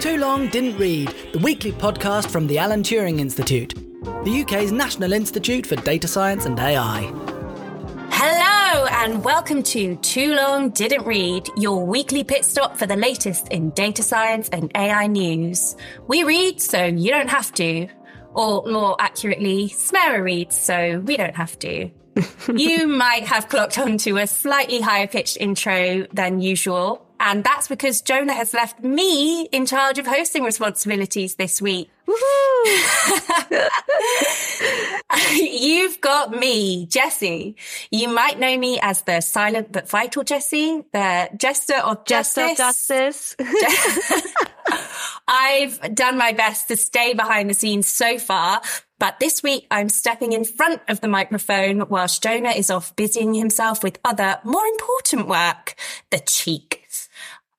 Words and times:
Too 0.00 0.16
Long 0.16 0.48
Didn't 0.48 0.78
Read, 0.78 1.14
the 1.34 1.38
weekly 1.40 1.72
podcast 1.72 2.30
from 2.30 2.46
the 2.46 2.56
Alan 2.56 2.82
Turing 2.82 3.20
Institute, 3.20 3.74
the 4.24 4.40
UK's 4.40 4.72
National 4.72 5.12
Institute 5.12 5.66
for 5.66 5.76
Data 5.76 6.08
Science 6.08 6.46
and 6.46 6.58
AI. 6.58 7.02
Hello, 8.10 8.86
and 8.86 9.22
welcome 9.22 9.62
to 9.64 9.96
Too 9.96 10.34
Long 10.34 10.70
Didn't 10.70 11.04
Read, 11.04 11.50
your 11.58 11.84
weekly 11.84 12.24
pit 12.24 12.46
stop 12.46 12.78
for 12.78 12.86
the 12.86 12.96
latest 12.96 13.48
in 13.48 13.72
data 13.72 14.02
science 14.02 14.48
and 14.48 14.72
AI 14.74 15.06
news. 15.06 15.76
We 16.06 16.24
read 16.24 16.62
so 16.62 16.82
you 16.82 17.10
don't 17.10 17.28
have 17.28 17.52
to, 17.56 17.86
or 18.32 18.64
more 18.66 18.96
accurately, 18.98 19.68
Smera 19.68 20.22
reads 20.22 20.56
so 20.56 21.00
we 21.00 21.18
don't 21.18 21.36
have 21.36 21.58
to. 21.58 21.90
you 22.56 22.86
might 22.86 23.26
have 23.26 23.50
clocked 23.50 23.78
onto 23.78 24.16
a 24.16 24.26
slightly 24.26 24.80
higher 24.80 25.06
pitched 25.06 25.36
intro 25.36 26.06
than 26.10 26.40
usual, 26.40 27.06
and 27.20 27.44
that's 27.44 27.68
because 27.68 28.00
Jonah 28.00 28.32
has 28.32 28.54
left 28.54 28.82
me 28.82 29.44
in 29.52 29.66
charge 29.66 29.98
of 29.98 30.06
hosting 30.06 30.42
responsibilities 30.42 31.34
this 31.34 31.60
week. 31.60 31.90
You've 35.32 36.00
got 36.00 36.30
me, 36.30 36.86
Jessie. 36.86 37.56
You 37.90 38.08
might 38.08 38.38
know 38.40 38.56
me 38.56 38.80
as 38.80 39.02
the 39.02 39.20
silent 39.20 39.70
but 39.70 39.86
vital 39.86 40.24
Jessie, 40.24 40.82
the 40.94 41.28
jester 41.36 41.76
of 41.76 42.06
justice. 42.06 42.56
Jester 42.56 43.04
of 43.04 43.12
justice. 43.12 43.36
I've 45.28 45.94
done 45.94 46.16
my 46.16 46.32
best 46.32 46.68
to 46.68 46.76
stay 46.76 47.12
behind 47.12 47.50
the 47.50 47.54
scenes 47.54 47.86
so 47.86 48.18
far, 48.18 48.62
but 48.98 49.20
this 49.20 49.42
week 49.42 49.66
I'm 49.70 49.90
stepping 49.90 50.32
in 50.32 50.44
front 50.44 50.80
of 50.88 51.02
the 51.02 51.08
microphone 51.08 51.86
whilst 51.90 52.22
Jonah 52.22 52.50
is 52.50 52.70
off 52.70 52.96
busying 52.96 53.34
himself 53.34 53.82
with 53.84 53.98
other 54.06 54.40
more 54.42 54.64
important 54.64 55.28
work. 55.28 55.74
The 56.10 56.20
cheek. 56.20 56.79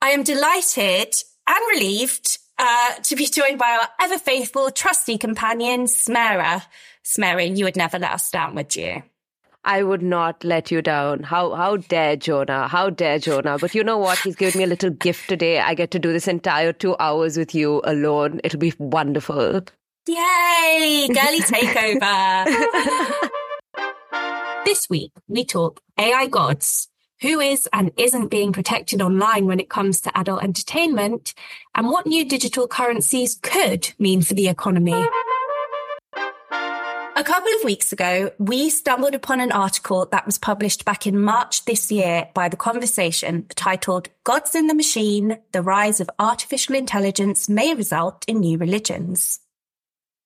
I 0.02 0.10
am 0.10 0.24
delighted 0.24 1.14
and 1.46 1.58
relieved 1.70 2.38
uh, 2.58 2.94
to 3.04 3.14
be 3.14 3.26
joined 3.26 3.60
by 3.60 3.70
our 3.70 3.88
ever 4.00 4.18
faithful, 4.18 4.72
trusty 4.72 5.16
companion, 5.16 5.84
Smera. 5.84 6.64
Smera, 7.04 7.56
you 7.56 7.64
would 7.66 7.76
never 7.76 8.00
let 8.00 8.10
us 8.10 8.28
down, 8.28 8.56
would 8.56 8.74
you? 8.74 9.04
I 9.64 9.84
would 9.84 10.02
not 10.02 10.42
let 10.42 10.72
you 10.72 10.82
down. 10.82 11.22
How 11.22 11.54
how 11.54 11.76
dare 11.76 12.16
Jonah? 12.16 12.66
How 12.66 12.90
dare 12.90 13.20
Jonah? 13.20 13.58
But 13.60 13.76
you 13.76 13.84
know 13.84 13.96
what? 13.96 14.18
He's 14.18 14.34
given 14.34 14.58
me 14.58 14.64
a 14.64 14.66
little 14.66 14.90
gift 14.90 15.28
today. 15.28 15.60
I 15.60 15.74
get 15.74 15.92
to 15.92 16.00
do 16.00 16.12
this 16.12 16.26
entire 16.26 16.72
two 16.72 16.96
hours 16.98 17.36
with 17.36 17.54
you 17.54 17.80
alone. 17.84 18.40
It'll 18.42 18.58
be 18.58 18.74
wonderful. 18.78 19.60
Yay! 20.08 21.08
Girly 21.14 21.40
takeover. 21.42 22.44
this 24.64 24.90
week 24.90 25.12
we 25.28 25.44
talk 25.44 25.80
AI 25.96 26.26
gods 26.26 26.88
who 27.22 27.40
is 27.40 27.68
and 27.72 27.92
isn't 27.96 28.28
being 28.28 28.52
protected 28.52 29.00
online 29.00 29.46
when 29.46 29.60
it 29.60 29.70
comes 29.70 30.00
to 30.02 30.18
adult 30.18 30.42
entertainment, 30.42 31.32
and 31.74 31.86
what 31.88 32.06
new 32.06 32.24
digital 32.28 32.68
currencies 32.68 33.38
could 33.42 33.92
mean 33.98 34.20
for 34.20 34.34
the 34.34 34.48
economy. 34.48 35.06
A 37.14 37.24
couple 37.24 37.52
of 37.54 37.64
weeks 37.64 37.92
ago, 37.92 38.32
we 38.38 38.68
stumbled 38.68 39.14
upon 39.14 39.38
an 39.38 39.52
article 39.52 40.06
that 40.10 40.26
was 40.26 40.38
published 40.38 40.84
back 40.84 41.06
in 41.06 41.20
March 41.20 41.64
this 41.66 41.92
year 41.92 42.28
by 42.34 42.48
The 42.48 42.56
Conversation 42.56 43.46
titled 43.54 44.08
Gods 44.24 44.56
in 44.56 44.66
the 44.66 44.74
Machine, 44.74 45.38
the 45.52 45.62
Rise 45.62 46.00
of 46.00 46.10
Artificial 46.18 46.74
Intelligence 46.74 47.48
May 47.48 47.74
Result 47.74 48.24
in 48.26 48.40
New 48.40 48.58
Religions. 48.58 49.38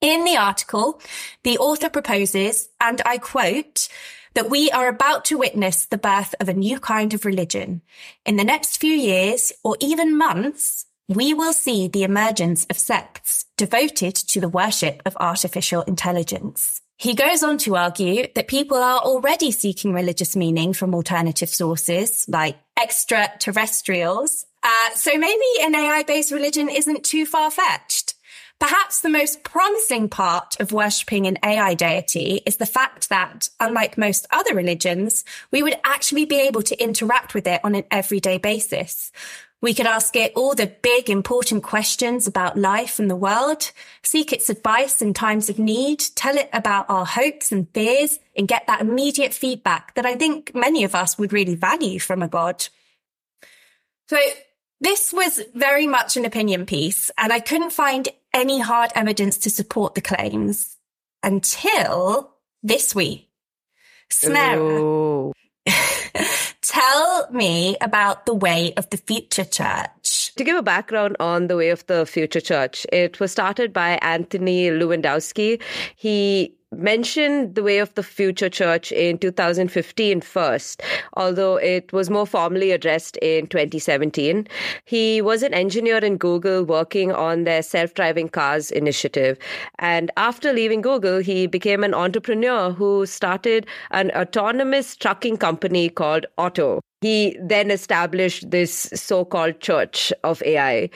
In 0.00 0.24
the 0.24 0.36
article, 0.36 1.00
the 1.42 1.58
author 1.58 1.90
proposes, 1.90 2.70
and 2.80 3.02
I 3.04 3.18
quote, 3.18 3.88
that 4.36 4.50
we 4.50 4.70
are 4.70 4.86
about 4.86 5.24
to 5.24 5.38
witness 5.38 5.86
the 5.86 5.96
birth 5.96 6.34
of 6.40 6.48
a 6.50 6.54
new 6.54 6.78
kind 6.78 7.14
of 7.14 7.24
religion. 7.24 7.80
In 8.26 8.36
the 8.36 8.44
next 8.44 8.76
few 8.76 8.92
years, 8.92 9.50
or 9.64 9.78
even 9.80 10.16
months, 10.16 10.84
we 11.08 11.32
will 11.32 11.54
see 11.54 11.88
the 11.88 12.04
emergence 12.04 12.66
of 12.68 12.76
sects 12.76 13.46
devoted 13.56 14.14
to 14.14 14.40
the 14.40 14.48
worship 14.48 15.00
of 15.06 15.16
artificial 15.18 15.80
intelligence. 15.82 16.82
He 16.98 17.14
goes 17.14 17.42
on 17.42 17.56
to 17.58 17.76
argue 17.76 18.26
that 18.34 18.46
people 18.46 18.76
are 18.76 19.00
already 19.00 19.52
seeking 19.52 19.94
religious 19.94 20.36
meaning 20.36 20.74
from 20.74 20.94
alternative 20.94 21.48
sources 21.48 22.26
like 22.28 22.58
extraterrestrials. 22.78 24.44
Uh, 24.62 24.90
so 24.94 25.16
maybe 25.16 25.44
an 25.62 25.74
AI 25.74 26.02
based 26.06 26.30
religion 26.30 26.68
isn't 26.68 27.04
too 27.04 27.24
far 27.24 27.50
fetched. 27.50 28.05
Perhaps 28.58 29.00
the 29.00 29.10
most 29.10 29.44
promising 29.44 30.08
part 30.08 30.58
of 30.60 30.72
worshipping 30.72 31.26
an 31.26 31.36
AI 31.44 31.74
deity 31.74 32.40
is 32.46 32.56
the 32.56 32.64
fact 32.64 33.10
that, 33.10 33.50
unlike 33.60 33.98
most 33.98 34.26
other 34.30 34.54
religions, 34.54 35.24
we 35.50 35.62
would 35.62 35.76
actually 35.84 36.24
be 36.24 36.40
able 36.40 36.62
to 36.62 36.82
interact 36.82 37.34
with 37.34 37.46
it 37.46 37.60
on 37.62 37.74
an 37.74 37.84
everyday 37.90 38.38
basis. 38.38 39.12
We 39.60 39.74
could 39.74 39.86
ask 39.86 40.16
it 40.16 40.32
all 40.34 40.54
the 40.54 40.72
big 40.80 41.10
important 41.10 41.64
questions 41.64 42.26
about 42.26 42.58
life 42.58 42.98
and 42.98 43.10
the 43.10 43.16
world, 43.16 43.72
seek 44.02 44.32
its 44.32 44.48
advice 44.48 45.02
in 45.02 45.12
times 45.12 45.50
of 45.50 45.58
need, 45.58 46.00
tell 46.14 46.36
it 46.36 46.48
about 46.52 46.88
our 46.88 47.04
hopes 47.04 47.52
and 47.52 47.68
fears, 47.74 48.18
and 48.36 48.48
get 48.48 48.66
that 48.66 48.80
immediate 48.80 49.34
feedback 49.34 49.94
that 49.94 50.06
I 50.06 50.14
think 50.14 50.54
many 50.54 50.84
of 50.84 50.94
us 50.94 51.18
would 51.18 51.32
really 51.32 51.54
value 51.54 51.98
from 51.98 52.22
a 52.22 52.28
God. 52.28 52.68
So 54.08 54.18
this 54.80 55.12
was 55.12 55.42
very 55.54 55.86
much 55.86 56.16
an 56.16 56.24
opinion 56.24 56.66
piece, 56.66 57.10
and 57.16 57.32
I 57.32 57.40
couldn't 57.40 57.72
find 57.72 58.08
any 58.34 58.60
hard 58.60 58.90
evidence 58.94 59.38
to 59.38 59.50
support 59.50 59.94
the 59.94 60.02
claims 60.02 60.76
until 61.22 62.34
this 62.62 62.94
week. 62.94 63.30
Smera, 64.12 65.32
tell 66.62 67.28
me 67.30 67.76
about 67.80 68.26
the 68.26 68.34
Way 68.34 68.74
of 68.76 68.88
the 68.90 68.98
Future 68.98 69.44
Church. 69.44 70.32
To 70.36 70.44
give 70.44 70.56
a 70.56 70.62
background 70.62 71.16
on 71.18 71.46
the 71.48 71.56
Way 71.56 71.70
of 71.70 71.86
the 71.86 72.04
Future 72.06 72.40
Church, 72.40 72.86
it 72.92 73.18
was 73.18 73.32
started 73.32 73.72
by 73.72 73.98
Anthony 74.02 74.68
Levandowski. 74.68 75.60
He 75.96 76.54
mentioned 76.78 77.54
the 77.54 77.62
way 77.62 77.78
of 77.78 77.92
the 77.94 78.02
future 78.02 78.48
church 78.48 78.92
in 78.92 79.18
2015 79.18 80.20
first, 80.20 80.82
although 81.14 81.56
it 81.56 81.92
was 81.92 82.10
more 82.10 82.26
formally 82.26 82.70
addressed 82.70 83.16
in 83.18 83.46
2017. 83.46 84.46
He 84.84 85.20
was 85.20 85.42
an 85.42 85.54
engineer 85.54 85.98
in 85.98 86.16
Google 86.16 86.64
working 86.64 87.12
on 87.12 87.44
their 87.44 87.62
self 87.62 87.94
driving 87.94 88.28
cars 88.28 88.70
initiative. 88.70 89.38
And 89.78 90.10
after 90.16 90.52
leaving 90.52 90.80
Google, 90.80 91.18
he 91.18 91.46
became 91.46 91.82
an 91.84 91.94
entrepreneur 91.94 92.70
who 92.70 93.06
started 93.06 93.66
an 93.90 94.10
autonomous 94.12 94.96
trucking 94.96 95.38
company 95.38 95.88
called 95.88 96.26
Otto. 96.38 96.80
He 97.02 97.36
then 97.42 97.70
established 97.70 98.50
this 98.50 98.88
so 98.94 99.24
called 99.24 99.60
church 99.60 100.12
of 100.24 100.42
AI. 100.42 100.88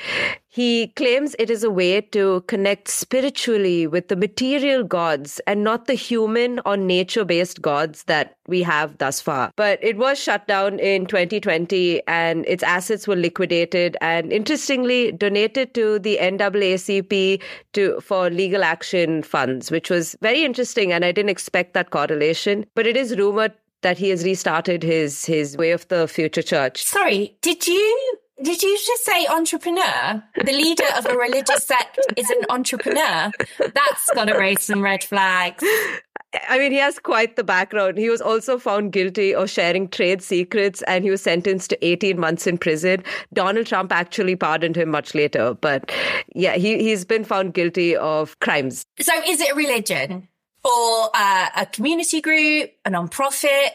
He 0.52 0.88
claims 0.96 1.36
it 1.38 1.48
is 1.48 1.62
a 1.62 1.70
way 1.70 2.00
to 2.00 2.40
connect 2.48 2.88
spiritually 2.88 3.86
with 3.86 4.08
the 4.08 4.16
material 4.16 4.82
gods 4.82 5.40
and 5.46 5.62
not 5.62 5.86
the 5.86 5.94
human 5.94 6.58
or 6.66 6.76
nature 6.76 7.24
based 7.24 7.62
gods 7.62 8.02
that 8.04 8.34
we 8.48 8.62
have 8.62 8.98
thus 8.98 9.20
far. 9.20 9.52
But 9.54 9.78
it 9.80 9.96
was 9.96 10.18
shut 10.18 10.48
down 10.48 10.80
in 10.80 11.06
2020 11.06 12.02
and 12.08 12.44
its 12.46 12.64
assets 12.64 13.06
were 13.06 13.14
liquidated 13.14 13.96
and 14.00 14.32
interestingly 14.32 15.12
donated 15.12 15.72
to 15.74 16.00
the 16.00 16.18
NAACP 16.20 17.40
to, 17.74 18.00
for 18.00 18.28
legal 18.28 18.64
action 18.64 19.22
funds, 19.22 19.70
which 19.70 19.88
was 19.88 20.16
very 20.20 20.44
interesting. 20.44 20.92
And 20.92 21.04
I 21.04 21.12
didn't 21.12 21.30
expect 21.30 21.74
that 21.74 21.90
correlation. 21.90 22.66
But 22.74 22.88
it 22.88 22.96
is 22.96 23.16
rumored 23.16 23.52
that 23.82 23.98
he 23.98 24.10
has 24.10 24.24
restarted 24.24 24.82
his 24.82 25.24
his 25.24 25.56
way 25.56 25.70
of 25.72 25.86
the 25.88 26.08
future 26.08 26.42
church. 26.42 26.82
Sorry, 26.82 27.36
did 27.42 27.66
you 27.66 28.18
did 28.42 28.62
you 28.62 28.78
just 28.78 29.04
say 29.04 29.26
entrepreneur? 29.26 30.22
The 30.42 30.52
leader 30.52 30.86
of 30.96 31.04
a 31.04 31.14
religious 31.14 31.66
sect 31.66 31.98
is 32.16 32.30
an 32.30 32.42
entrepreneur. 32.48 33.30
That's 33.58 34.10
got 34.14 34.26
to 34.26 34.38
raise 34.38 34.62
some 34.62 34.80
red 34.80 35.04
flags. 35.04 35.62
I 36.48 36.58
mean, 36.58 36.72
he 36.72 36.78
has 36.78 36.98
quite 36.98 37.36
the 37.36 37.44
background. 37.44 37.98
He 37.98 38.08
was 38.08 38.22
also 38.22 38.58
found 38.58 38.92
guilty 38.92 39.34
of 39.34 39.50
sharing 39.50 39.88
trade 39.88 40.22
secrets 40.22 40.80
and 40.82 41.04
he 41.04 41.10
was 41.10 41.20
sentenced 41.20 41.70
to 41.70 41.86
18 41.86 42.18
months 42.18 42.46
in 42.46 42.56
prison. 42.56 43.02
Donald 43.34 43.66
Trump 43.66 43.92
actually 43.92 44.36
pardoned 44.36 44.76
him 44.76 44.90
much 44.90 45.14
later. 45.14 45.54
But 45.54 45.92
yeah, 46.34 46.54
he, 46.54 46.78
he's 46.78 47.04
been 47.04 47.24
found 47.24 47.52
guilty 47.52 47.96
of 47.96 48.38
crimes. 48.40 48.86
So 49.00 49.12
is 49.26 49.40
it 49.40 49.52
a 49.52 49.54
religion 49.54 50.28
or 50.64 51.10
uh, 51.14 51.48
a 51.56 51.66
community 51.66 52.20
group, 52.20 52.70
a 52.84 52.90
non-profit? 52.90 53.72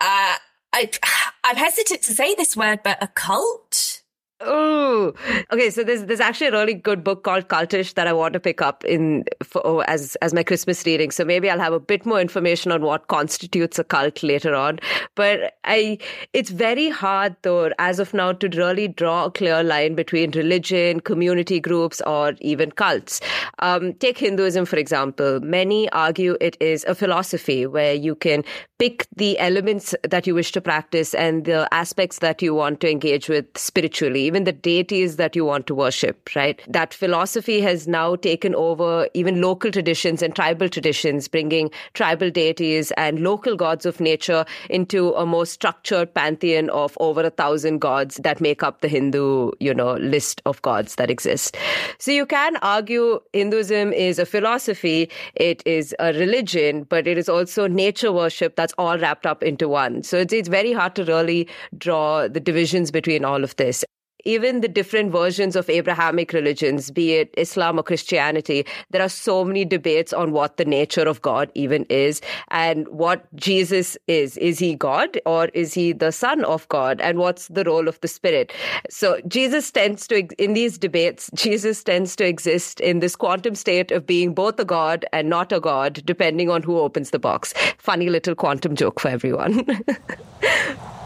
Uh, 0.00 0.36
I, 0.72 0.90
I'm 1.44 1.56
hesitant 1.56 2.02
to 2.02 2.12
say 2.12 2.34
this 2.34 2.56
word, 2.56 2.80
but 2.82 3.02
a 3.02 3.08
cult? 3.08 3.97
Oh, 4.40 5.14
okay. 5.52 5.68
So 5.68 5.82
there's 5.82 6.04
there's 6.04 6.20
actually 6.20 6.46
a 6.46 6.52
really 6.52 6.74
good 6.74 7.02
book 7.02 7.24
called 7.24 7.48
Cultish 7.48 7.94
that 7.94 8.06
I 8.06 8.12
want 8.12 8.34
to 8.34 8.40
pick 8.40 8.62
up 8.62 8.84
in 8.84 9.24
for, 9.42 9.60
oh, 9.66 9.80
as 9.80 10.14
as 10.22 10.32
my 10.32 10.44
Christmas 10.44 10.86
reading. 10.86 11.10
So 11.10 11.24
maybe 11.24 11.50
I'll 11.50 11.58
have 11.58 11.72
a 11.72 11.80
bit 11.80 12.06
more 12.06 12.20
information 12.20 12.70
on 12.70 12.82
what 12.82 13.08
constitutes 13.08 13.80
a 13.80 13.84
cult 13.84 14.22
later 14.22 14.54
on. 14.54 14.78
But 15.16 15.54
I, 15.64 15.98
it's 16.34 16.50
very 16.50 16.88
hard 16.88 17.34
though, 17.42 17.72
as 17.80 17.98
of 17.98 18.14
now, 18.14 18.30
to 18.30 18.48
really 18.50 18.86
draw 18.86 19.24
a 19.24 19.30
clear 19.32 19.64
line 19.64 19.96
between 19.96 20.30
religion, 20.30 21.00
community 21.00 21.58
groups, 21.58 22.00
or 22.02 22.34
even 22.40 22.70
cults. 22.70 23.20
Um, 23.58 23.94
take 23.94 24.18
Hinduism 24.18 24.66
for 24.66 24.76
example. 24.76 25.40
Many 25.40 25.90
argue 25.90 26.36
it 26.40 26.56
is 26.60 26.84
a 26.84 26.94
philosophy 26.94 27.66
where 27.66 27.94
you 27.94 28.14
can 28.14 28.44
pick 28.78 29.08
the 29.16 29.36
elements 29.40 29.96
that 30.08 30.28
you 30.28 30.34
wish 30.36 30.52
to 30.52 30.60
practice 30.60 31.12
and 31.12 31.44
the 31.44 31.68
aspects 31.74 32.20
that 32.20 32.40
you 32.40 32.54
want 32.54 32.78
to 32.80 32.88
engage 32.88 33.28
with 33.28 33.44
spiritually 33.56 34.27
even 34.28 34.44
the 34.44 34.52
deities 34.52 35.16
that 35.16 35.34
you 35.34 35.44
want 35.44 35.66
to 35.66 35.74
worship, 35.74 36.28
right? 36.36 36.60
That 36.68 36.92
philosophy 36.92 37.62
has 37.62 37.88
now 37.88 38.14
taken 38.14 38.54
over 38.54 39.08
even 39.14 39.40
local 39.40 39.70
traditions 39.70 40.20
and 40.22 40.36
tribal 40.36 40.68
traditions, 40.68 41.28
bringing 41.28 41.70
tribal 41.94 42.30
deities 42.30 42.90
and 42.98 43.20
local 43.20 43.56
gods 43.56 43.86
of 43.86 44.00
nature 44.00 44.44
into 44.68 45.14
a 45.14 45.24
more 45.24 45.46
structured 45.46 46.12
pantheon 46.12 46.68
of 46.68 46.96
over 47.00 47.22
a 47.22 47.30
thousand 47.30 47.78
gods 47.78 48.16
that 48.16 48.42
make 48.42 48.62
up 48.62 48.82
the 48.82 48.88
Hindu, 48.88 49.52
you 49.60 49.72
know, 49.72 49.94
list 49.94 50.42
of 50.44 50.60
gods 50.60 50.96
that 50.96 51.10
exist. 51.10 51.56
So 51.98 52.12
you 52.12 52.26
can 52.26 52.56
argue 52.58 53.20
Hinduism 53.32 53.94
is 53.94 54.18
a 54.18 54.26
philosophy, 54.26 55.10
it 55.36 55.62
is 55.66 55.94
a 55.98 56.12
religion, 56.12 56.84
but 56.84 57.06
it 57.06 57.16
is 57.16 57.30
also 57.30 57.66
nature 57.66 58.12
worship 58.12 58.56
that's 58.56 58.74
all 58.76 58.98
wrapped 58.98 59.24
up 59.24 59.42
into 59.42 59.68
one. 59.68 60.02
So 60.02 60.18
it's, 60.18 60.34
it's 60.34 60.50
very 60.50 60.74
hard 60.74 60.94
to 60.96 61.04
really 61.04 61.48
draw 61.78 62.28
the 62.28 62.40
divisions 62.40 62.90
between 62.90 63.24
all 63.24 63.42
of 63.42 63.56
this 63.56 63.84
even 64.24 64.60
the 64.60 64.68
different 64.68 65.12
versions 65.12 65.56
of 65.56 65.70
Abrahamic 65.70 66.32
religions, 66.32 66.90
be 66.90 67.14
it 67.14 67.32
Islam 67.36 67.78
or 67.78 67.82
Christianity, 67.82 68.66
there 68.90 69.02
are 69.02 69.08
so 69.08 69.44
many 69.44 69.64
debates 69.64 70.12
on 70.12 70.32
what 70.32 70.56
the 70.56 70.64
nature 70.64 71.08
of 71.08 71.22
God 71.22 71.50
even 71.54 71.84
is 71.88 72.20
and 72.48 72.88
what 72.88 73.26
Jesus 73.36 73.96
is. 74.06 74.36
Is 74.38 74.58
he 74.58 74.74
God 74.74 75.20
or 75.24 75.46
is 75.54 75.74
he 75.74 75.92
the 75.92 76.12
Son 76.12 76.44
of 76.44 76.68
God? 76.68 77.00
And 77.00 77.18
what's 77.18 77.48
the 77.48 77.64
role 77.64 77.88
of 77.88 78.00
the 78.00 78.08
Spirit? 78.08 78.52
So 78.90 79.20
Jesus 79.28 79.70
tends 79.70 80.06
to, 80.08 80.26
in 80.42 80.54
these 80.54 80.78
debates, 80.78 81.30
Jesus 81.34 81.84
tends 81.84 82.16
to 82.16 82.26
exist 82.26 82.80
in 82.80 83.00
this 83.00 83.16
quantum 83.16 83.54
state 83.54 83.92
of 83.92 84.06
being 84.06 84.34
both 84.34 84.58
a 84.58 84.64
God 84.64 85.04
and 85.12 85.28
not 85.28 85.52
a 85.52 85.60
God, 85.60 86.02
depending 86.04 86.50
on 86.50 86.62
who 86.62 86.78
opens 86.78 87.10
the 87.10 87.18
box. 87.18 87.54
Funny 87.78 88.10
little 88.10 88.34
quantum 88.34 88.74
joke 88.74 89.00
for 89.00 89.08
everyone. 89.08 89.66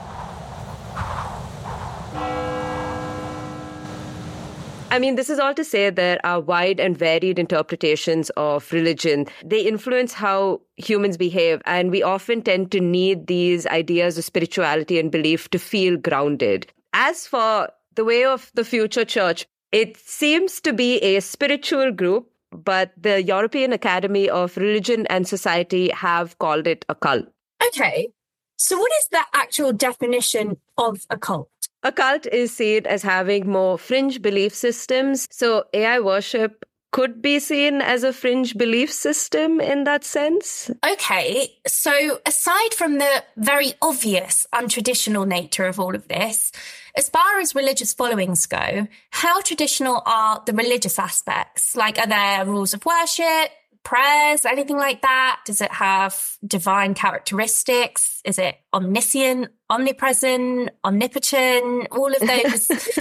I 4.92 4.98
mean, 4.98 5.14
this 5.14 5.30
is 5.30 5.38
all 5.38 5.54
to 5.54 5.64
say 5.64 5.88
there 5.88 6.20
are 6.22 6.38
wide 6.38 6.78
and 6.78 6.98
varied 6.98 7.38
interpretations 7.38 8.28
of 8.36 8.70
religion. 8.72 9.24
They 9.42 9.62
influence 9.62 10.12
how 10.12 10.60
humans 10.76 11.16
behave, 11.16 11.62
and 11.64 11.90
we 11.90 12.02
often 12.02 12.42
tend 12.42 12.70
to 12.72 12.80
need 12.80 13.26
these 13.26 13.66
ideas 13.68 14.18
of 14.18 14.24
spirituality 14.24 14.98
and 14.98 15.10
belief 15.10 15.48
to 15.52 15.58
feel 15.58 15.96
grounded. 15.96 16.70
As 16.92 17.26
for 17.26 17.70
the 17.94 18.04
way 18.04 18.26
of 18.26 18.50
the 18.52 18.66
future 18.66 19.06
church, 19.06 19.46
it 19.72 19.96
seems 19.96 20.60
to 20.60 20.74
be 20.74 20.98
a 20.98 21.20
spiritual 21.20 21.90
group, 21.90 22.30
but 22.50 22.92
the 22.98 23.22
European 23.22 23.72
Academy 23.72 24.28
of 24.28 24.58
Religion 24.58 25.06
and 25.06 25.26
Society 25.26 25.88
have 25.92 26.36
called 26.36 26.66
it 26.66 26.84
a 26.90 26.94
cult. 26.94 27.24
Okay. 27.68 28.08
So, 28.56 28.78
what 28.78 28.92
is 28.98 29.08
the 29.10 29.24
actual 29.32 29.72
definition 29.72 30.58
of 30.76 31.06
a 31.08 31.16
cult? 31.16 31.48
A 31.84 31.92
cult 31.92 32.26
is 32.26 32.54
seen 32.54 32.86
as 32.86 33.02
having 33.02 33.50
more 33.50 33.76
fringe 33.76 34.22
belief 34.22 34.54
systems. 34.54 35.26
So 35.30 35.64
AI 35.72 35.98
worship 36.00 36.64
could 36.92 37.22
be 37.22 37.40
seen 37.40 37.80
as 37.80 38.04
a 38.04 38.12
fringe 38.12 38.56
belief 38.56 38.92
system 38.92 39.60
in 39.60 39.84
that 39.84 40.04
sense. 40.04 40.70
Okay. 40.86 41.56
So 41.66 42.20
aside 42.26 42.74
from 42.74 42.98
the 42.98 43.24
very 43.36 43.72
obvious 43.80 44.46
untraditional 44.54 45.26
nature 45.26 45.66
of 45.66 45.80
all 45.80 45.94
of 45.94 46.06
this, 46.08 46.52
as 46.94 47.08
far 47.08 47.40
as 47.40 47.54
religious 47.54 47.94
followings 47.94 48.46
go, 48.46 48.86
how 49.10 49.40
traditional 49.40 50.02
are 50.04 50.42
the 50.44 50.52
religious 50.52 50.98
aspects? 50.98 51.74
Like, 51.74 51.98
are 51.98 52.06
there 52.06 52.44
rules 52.44 52.74
of 52.74 52.84
worship? 52.84 53.50
Prayers, 53.84 54.44
anything 54.44 54.76
like 54.76 55.02
that? 55.02 55.40
Does 55.44 55.60
it 55.60 55.72
have 55.72 56.36
divine 56.46 56.94
characteristics? 56.94 58.20
Is 58.24 58.38
it 58.38 58.56
omniscient, 58.72 59.48
omnipresent, 59.70 60.70
omnipotent? 60.84 61.88
All 61.90 62.12
of 62.12 62.20
those, 62.20 62.70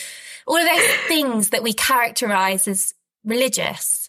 all 0.47 0.57
of 0.57 0.65
those 0.65 0.87
things 1.07 1.49
that 1.49 1.63
we 1.63 1.73
characterize 1.73 2.67
as 2.67 2.93
religious. 3.23 4.00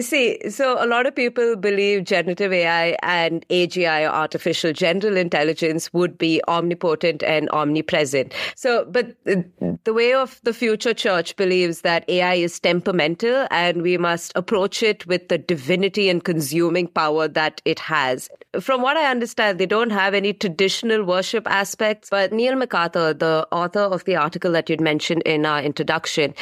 See, 0.00 0.38
so 0.48 0.82
a 0.82 0.86
lot 0.86 1.04
of 1.04 1.14
people 1.14 1.54
believe 1.54 2.04
generative 2.04 2.50
AI 2.50 2.96
and 3.02 3.46
AGI, 3.50 4.08
artificial 4.08 4.72
general 4.72 5.18
intelligence, 5.18 5.92
would 5.92 6.16
be 6.16 6.40
omnipotent 6.48 7.22
and 7.22 7.50
omnipresent. 7.50 8.32
So, 8.56 8.86
but 8.86 9.14
the 9.24 9.92
way 9.92 10.14
of 10.14 10.40
the 10.44 10.54
future 10.54 10.94
church 10.94 11.36
believes 11.36 11.82
that 11.82 12.08
AI 12.08 12.34
is 12.34 12.58
temperamental 12.58 13.46
and 13.50 13.82
we 13.82 13.98
must 13.98 14.32
approach 14.34 14.82
it 14.82 15.06
with 15.06 15.28
the 15.28 15.36
divinity 15.36 16.08
and 16.08 16.24
consuming 16.24 16.86
power 16.86 17.28
that 17.28 17.60
it 17.66 17.78
has. 17.78 18.30
From 18.60 18.80
what 18.80 18.96
I 18.96 19.10
understand, 19.10 19.58
they 19.58 19.66
don't 19.66 19.90
have 19.90 20.14
any 20.14 20.32
traditional 20.32 21.04
worship 21.04 21.46
aspects, 21.46 22.08
but 22.08 22.32
Neil 22.32 22.54
McArthur, 22.54 23.18
the 23.18 23.46
author 23.52 23.80
of 23.80 24.04
the 24.04 24.16
article 24.16 24.52
that 24.52 24.70
you'd 24.70 24.80
mentioned 24.80 25.22
in 25.24 25.44
our 25.44 25.60
introduction, 25.62 26.32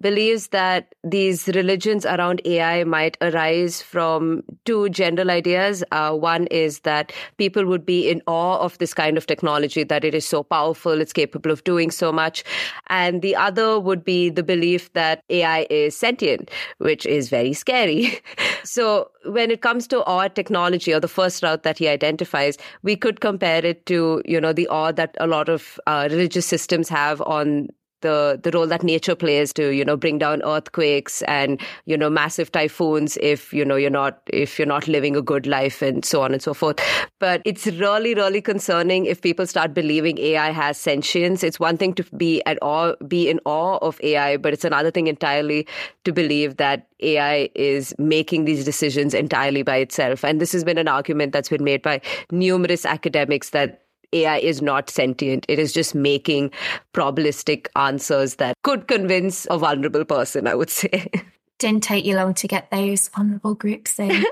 believes 0.00 0.48
that 0.48 0.92
these 1.04 1.46
religions 1.48 2.04
around 2.04 2.40
AI 2.44 2.84
might 2.96 3.16
arise 3.20 3.82
from 3.82 4.42
two 4.64 4.88
general 4.88 5.30
ideas. 5.30 5.84
Uh, 5.92 6.12
one 6.12 6.46
is 6.64 6.80
that 6.80 7.12
people 7.36 7.66
would 7.66 7.84
be 7.84 8.08
in 8.12 8.22
awe 8.26 8.58
of 8.66 8.78
this 8.78 8.94
kind 8.94 9.18
of 9.18 9.26
technology, 9.26 9.84
that 9.84 10.04
it 10.10 10.14
is 10.14 10.26
so 10.34 10.42
powerful, 10.42 11.00
it's 11.00 11.12
capable 11.12 11.50
of 11.50 11.62
doing 11.64 11.90
so 11.90 12.12
much. 12.12 12.44
And 12.88 13.22
the 13.22 13.34
other 13.36 13.68
would 13.88 14.04
be 14.04 14.30
the 14.30 14.42
belief 14.42 14.92
that 14.94 15.22
AI 15.30 15.66
is 15.70 15.96
sentient, 15.96 16.50
which 16.78 17.06
is 17.06 17.28
very 17.28 17.52
scary. 17.52 18.20
so 18.64 19.10
when 19.38 19.50
it 19.50 19.60
comes 19.60 19.86
to 19.88 20.04
awe 20.04 20.28
technology 20.28 20.94
or 20.94 21.00
the 21.00 21.14
first 21.18 21.42
route 21.42 21.62
that 21.64 21.78
he 21.78 21.88
identifies, 21.88 22.56
we 22.82 22.96
could 22.96 23.20
compare 23.20 23.64
it 23.64 23.84
to, 23.86 24.22
you 24.24 24.40
know, 24.40 24.52
the 24.52 24.68
awe 24.68 24.92
that 24.92 25.16
a 25.20 25.26
lot 25.26 25.48
of 25.48 25.80
uh, 25.86 26.08
religious 26.10 26.46
systems 26.46 26.88
have 26.88 27.20
on 27.22 27.68
the 28.00 28.38
the 28.42 28.50
role 28.50 28.66
that 28.66 28.82
nature 28.82 29.14
plays 29.14 29.52
to 29.52 29.70
you 29.70 29.84
know 29.84 29.96
bring 29.96 30.18
down 30.18 30.42
earthquakes 30.42 31.22
and 31.22 31.60
you 31.86 31.96
know 31.96 32.10
massive 32.10 32.52
typhoons 32.52 33.16
if 33.20 33.52
you 33.52 33.64
know 33.64 33.76
you're 33.76 33.90
not 33.90 34.20
if 34.28 34.58
you're 34.58 34.66
not 34.66 34.86
living 34.88 35.16
a 35.16 35.22
good 35.22 35.46
life 35.46 35.82
and 35.82 36.04
so 36.04 36.22
on 36.22 36.32
and 36.32 36.42
so 36.42 36.54
forth. 36.54 36.78
But 37.18 37.42
it's 37.44 37.66
really 37.66 38.14
really 38.14 38.42
concerning 38.42 39.06
if 39.06 39.22
people 39.22 39.46
start 39.46 39.74
believing 39.74 40.18
ai 40.18 40.50
has 40.50 40.78
sentience. 40.78 41.42
It's 41.42 41.60
one 41.60 41.76
thing 41.76 41.94
to 41.94 42.04
be 42.16 42.42
at 42.44 42.58
awe 42.62 42.94
be 43.06 43.30
in 43.30 43.40
awe 43.44 43.78
of 43.78 44.00
ai 44.02 44.36
but 44.36 44.52
it's 44.52 44.64
another 44.64 44.90
thing 44.90 45.06
entirely 45.06 45.66
to 46.04 46.12
believe 46.12 46.56
that 46.58 46.86
ai 47.00 47.48
is 47.54 47.94
making 47.98 48.44
these 48.44 48.64
decisions 48.64 49.14
entirely 49.14 49.62
by 49.62 49.76
itself. 49.76 50.24
And 50.24 50.40
this 50.40 50.52
has 50.52 50.64
been 50.64 50.78
an 50.78 50.88
argument 50.88 51.32
that's 51.32 51.48
been 51.48 51.64
made 51.64 51.82
by 51.82 52.00
numerous 52.30 52.84
academics 52.84 53.50
that 53.50 53.85
AI 54.12 54.38
is 54.38 54.62
not 54.62 54.90
sentient. 54.90 55.46
It 55.48 55.58
is 55.58 55.72
just 55.72 55.94
making 55.94 56.50
probabilistic 56.92 57.68
answers 57.76 58.36
that 58.36 58.56
could 58.62 58.88
convince 58.88 59.46
a 59.50 59.58
vulnerable 59.58 60.04
person, 60.04 60.46
I 60.46 60.54
would 60.54 60.70
say. 60.70 61.10
Didn't 61.58 61.82
take 61.82 62.04
you 62.04 62.16
long 62.16 62.34
to 62.34 62.48
get 62.48 62.70
those 62.70 63.08
vulnerable 63.08 63.54
groups 63.54 63.98
in. 63.98 64.24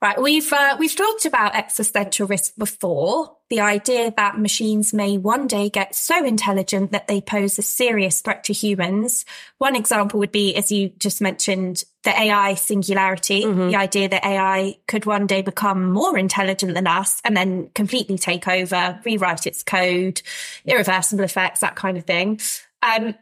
Right, 0.00 0.20
we've 0.20 0.52
uh, 0.52 0.76
we've 0.78 0.94
talked 0.94 1.24
about 1.24 1.54
existential 1.54 2.26
risk 2.26 2.54
before. 2.56 3.36
The 3.50 3.60
idea 3.60 4.12
that 4.16 4.38
machines 4.38 4.92
may 4.92 5.16
one 5.16 5.46
day 5.46 5.70
get 5.70 5.94
so 5.94 6.22
intelligent 6.24 6.92
that 6.92 7.08
they 7.08 7.20
pose 7.20 7.58
a 7.58 7.62
serious 7.62 8.20
threat 8.20 8.44
to 8.44 8.52
humans. 8.52 9.24
One 9.56 9.74
example 9.74 10.20
would 10.20 10.32
be, 10.32 10.54
as 10.54 10.70
you 10.70 10.90
just 10.98 11.22
mentioned, 11.22 11.84
the 12.04 12.10
AI 12.10 12.54
singularity, 12.54 13.44
mm-hmm. 13.44 13.68
the 13.68 13.76
idea 13.76 14.08
that 14.10 14.24
AI 14.24 14.76
could 14.86 15.06
one 15.06 15.26
day 15.26 15.40
become 15.42 15.90
more 15.90 16.18
intelligent 16.18 16.74
than 16.74 16.86
us 16.86 17.20
and 17.24 17.36
then 17.36 17.70
completely 17.74 18.18
take 18.18 18.46
over, 18.46 19.00
rewrite 19.04 19.46
its 19.46 19.62
code, 19.62 20.20
irreversible 20.66 21.24
effects, 21.24 21.60
that 21.60 21.74
kind 21.74 21.96
of 21.96 22.04
thing. 22.04 22.38
Um, 22.82 23.14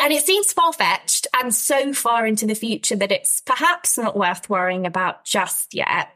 and 0.00 0.12
it 0.12 0.24
seems 0.24 0.52
far 0.52 0.72
fetched 0.72 1.26
and 1.34 1.54
so 1.54 1.92
far 1.92 2.26
into 2.26 2.46
the 2.46 2.54
future 2.54 2.96
that 2.96 3.12
it's 3.12 3.40
perhaps 3.40 3.98
not 3.98 4.16
worth 4.16 4.48
worrying 4.48 4.86
about 4.86 5.24
just 5.24 5.74
yet. 5.74 6.08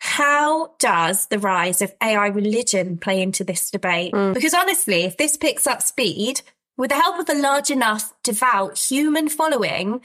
How 0.00 0.74
does 0.78 1.26
the 1.26 1.38
rise 1.38 1.82
of 1.82 1.92
AI 2.02 2.28
religion 2.28 2.98
play 2.98 3.20
into 3.20 3.44
this 3.44 3.70
debate? 3.70 4.12
Mm. 4.12 4.34
Because 4.34 4.54
honestly, 4.54 5.02
if 5.02 5.16
this 5.16 5.36
picks 5.36 5.66
up 5.66 5.82
speed, 5.82 6.42
with 6.76 6.90
the 6.90 6.96
help 6.96 7.18
of 7.18 7.28
a 7.28 7.40
large 7.40 7.70
enough 7.70 8.14
devout 8.22 8.78
human 8.78 9.28
following, 9.28 10.00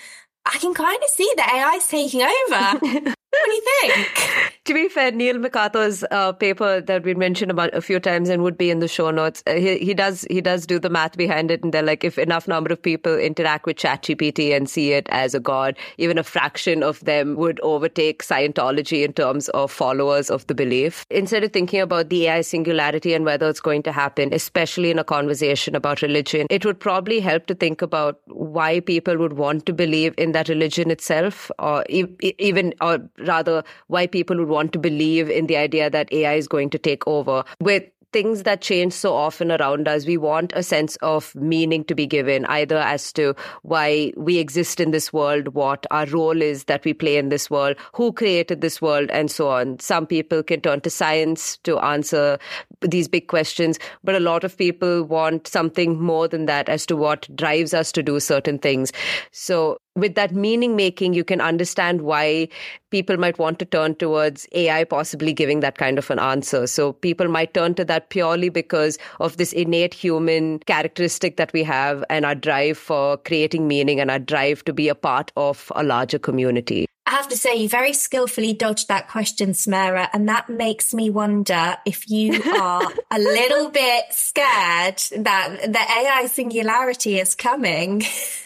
I 0.45 0.57
can 0.57 0.73
kind 0.73 1.01
of 1.01 1.09
see 1.09 1.31
the 1.35 1.43
AI's 1.43 1.87
taking 1.87 2.21
over. 2.21 3.13
What 3.33 3.45
do 3.45 3.51
you 3.51 3.61
think? 3.81 4.52
To 4.65 4.73
be 4.73 4.87
fair, 4.87 5.11
Neil 5.11 5.35
McArthur's 5.35 6.05
uh, 6.09 6.31
paper 6.31 6.79
that 6.79 7.03
we 7.03 7.13
mentioned 7.15 7.51
about 7.51 7.73
a 7.73 7.81
few 7.81 7.99
times 7.99 8.29
and 8.29 8.43
would 8.43 8.57
be 8.57 8.69
in 8.69 8.79
the 8.79 8.87
show 8.87 9.11
notes. 9.11 9.43
Uh, 9.45 9.55
he, 9.55 9.77
he 9.79 9.93
does 9.93 10.25
he 10.29 10.39
does 10.39 10.65
do 10.65 10.79
the 10.79 10.89
math 10.89 11.17
behind 11.17 11.51
it, 11.51 11.61
and 11.61 11.73
they're 11.73 11.83
like, 11.83 12.05
if 12.05 12.17
enough 12.17 12.47
number 12.47 12.71
of 12.71 12.81
people 12.81 13.19
interact 13.19 13.65
with 13.65 13.75
ChatGPT 13.75 14.55
and 14.55 14.69
see 14.69 14.93
it 14.93 15.05
as 15.09 15.35
a 15.35 15.41
god, 15.41 15.75
even 15.97 16.17
a 16.17 16.23
fraction 16.23 16.81
of 16.81 17.01
them 17.01 17.35
would 17.35 17.59
overtake 17.59 18.23
Scientology 18.23 19.03
in 19.03 19.11
terms 19.11 19.49
of 19.49 19.69
followers 19.69 20.31
of 20.31 20.47
the 20.47 20.55
belief. 20.55 21.05
Instead 21.09 21.43
of 21.43 21.51
thinking 21.51 21.81
about 21.81 22.07
the 22.07 22.27
AI 22.27 22.39
singularity 22.39 23.13
and 23.13 23.25
whether 23.25 23.49
it's 23.49 23.59
going 23.59 23.83
to 23.83 23.91
happen, 23.91 24.33
especially 24.33 24.91
in 24.91 24.97
a 24.97 25.03
conversation 25.03 25.75
about 25.75 26.01
religion, 26.01 26.47
it 26.49 26.65
would 26.65 26.79
probably 26.79 27.19
help 27.19 27.47
to 27.47 27.53
think 27.53 27.81
about 27.81 28.21
why 28.27 28.79
people 28.79 29.17
would 29.17 29.33
want 29.33 29.65
to 29.65 29.73
believe 29.73 30.13
in 30.17 30.31
that 30.31 30.47
religion 30.47 30.89
itself, 30.89 31.51
or 31.59 31.83
even 31.89 32.73
or 32.79 32.99
rather 33.17 33.61
why 33.87 34.07
people 34.07 34.37
would 34.37 34.52
want 34.53 34.73
to 34.73 34.79
believe 34.79 35.29
in 35.29 35.47
the 35.47 35.57
idea 35.57 35.89
that 35.89 36.13
AI 36.13 36.33
is 36.35 36.47
going 36.47 36.69
to 36.69 36.77
take 36.77 37.07
over 37.07 37.43
with 37.59 37.83
things 38.13 38.43
that 38.43 38.61
change 38.61 38.93
so 38.93 39.13
often 39.13 39.51
around 39.51 39.87
us, 39.87 40.05
we 40.05 40.17
want 40.17 40.53
a 40.55 40.63
sense 40.63 40.95
of 40.97 41.35
meaning 41.35 41.83
to 41.85 41.95
be 41.95 42.05
given, 42.05 42.45
either 42.45 42.77
as 42.77 43.11
to 43.11 43.35
why 43.63 44.13
we 44.15 44.37
exist 44.37 44.79
in 44.79 44.91
this 44.91 45.11
world, 45.11 45.49
what 45.49 45.85
our 45.91 46.05
role 46.05 46.41
is 46.41 46.65
that 46.65 46.85
we 46.85 46.93
play 46.93 47.17
in 47.17 47.29
this 47.29 47.49
world, 47.49 47.75
who 47.93 48.13
created 48.13 48.61
this 48.61 48.81
world, 48.81 49.09
and 49.09 49.31
so 49.31 49.49
on. 49.49 49.79
Some 49.79 50.05
people 50.05 50.43
can 50.43 50.61
turn 50.61 50.81
to 50.81 50.89
science 50.89 51.57
to 51.63 51.79
answer 51.79 52.37
these 52.81 53.07
big 53.07 53.27
questions, 53.27 53.79
but 54.03 54.15
a 54.15 54.19
lot 54.19 54.43
of 54.43 54.55
people 54.55 55.03
want 55.03 55.47
something 55.47 55.99
more 55.99 56.27
than 56.27 56.45
that 56.45 56.69
as 56.69 56.85
to 56.85 56.95
what 56.95 57.27
drives 57.35 57.73
us 57.73 57.91
to 57.93 58.03
do 58.03 58.19
certain 58.19 58.59
things. 58.59 58.93
So 59.31 59.79
with 59.95 60.15
that 60.15 60.33
meaning 60.33 60.75
making, 60.75 61.13
you 61.13 61.23
can 61.23 61.39
understand 61.39 62.01
why 62.01 62.47
people 62.89 63.17
might 63.17 63.37
want 63.37 63.59
to 63.59 63.65
turn 63.65 63.95
towards 63.95 64.47
AI 64.53 64.83
possibly 64.83 65.33
giving 65.33 65.59
that 65.59 65.77
kind 65.77 65.97
of 65.97 66.09
an 66.09 66.19
answer. 66.19 66.65
So 66.67 66.93
people 66.93 67.27
might 67.27 67.53
turn 67.53 67.75
to 67.75 67.85
that 67.85 68.09
purely 68.09 68.49
because 68.49 68.97
of 69.19 69.37
this 69.37 69.53
innate 69.53 69.93
human 69.93 70.59
characteristic 70.59 71.37
that 71.37 71.53
we 71.53 71.63
have 71.63 72.03
and 72.09 72.25
our 72.25 72.35
drive 72.35 72.77
for 72.77 73.17
creating 73.17 73.67
meaning 73.67 73.99
and 73.99 74.09
our 74.09 74.19
drive 74.19 74.65
to 74.65 74.73
be 74.73 74.89
a 74.89 74.95
part 74.95 75.31
of 75.37 75.71
a 75.75 75.83
larger 75.83 76.19
community. 76.19 76.87
I 77.05 77.11
have 77.11 77.27
to 77.27 77.37
say, 77.37 77.55
you 77.55 77.69
very 77.69 77.93
skillfully 77.93 78.53
dodged 78.53 78.87
that 78.87 79.09
question, 79.09 79.51
Smera, 79.51 80.09
and 80.13 80.27
that 80.29 80.49
makes 80.49 80.93
me 80.93 81.09
wonder 81.09 81.77
if 81.85 82.09
you 82.09 82.41
are 82.55 82.91
a 83.11 83.19
little 83.19 83.69
bit 83.69 84.05
scared 84.11 85.03
that 85.17 85.57
the 85.61 85.79
AI 85.79 86.27
singularity 86.31 87.19
is 87.19 87.35
coming. 87.35 88.03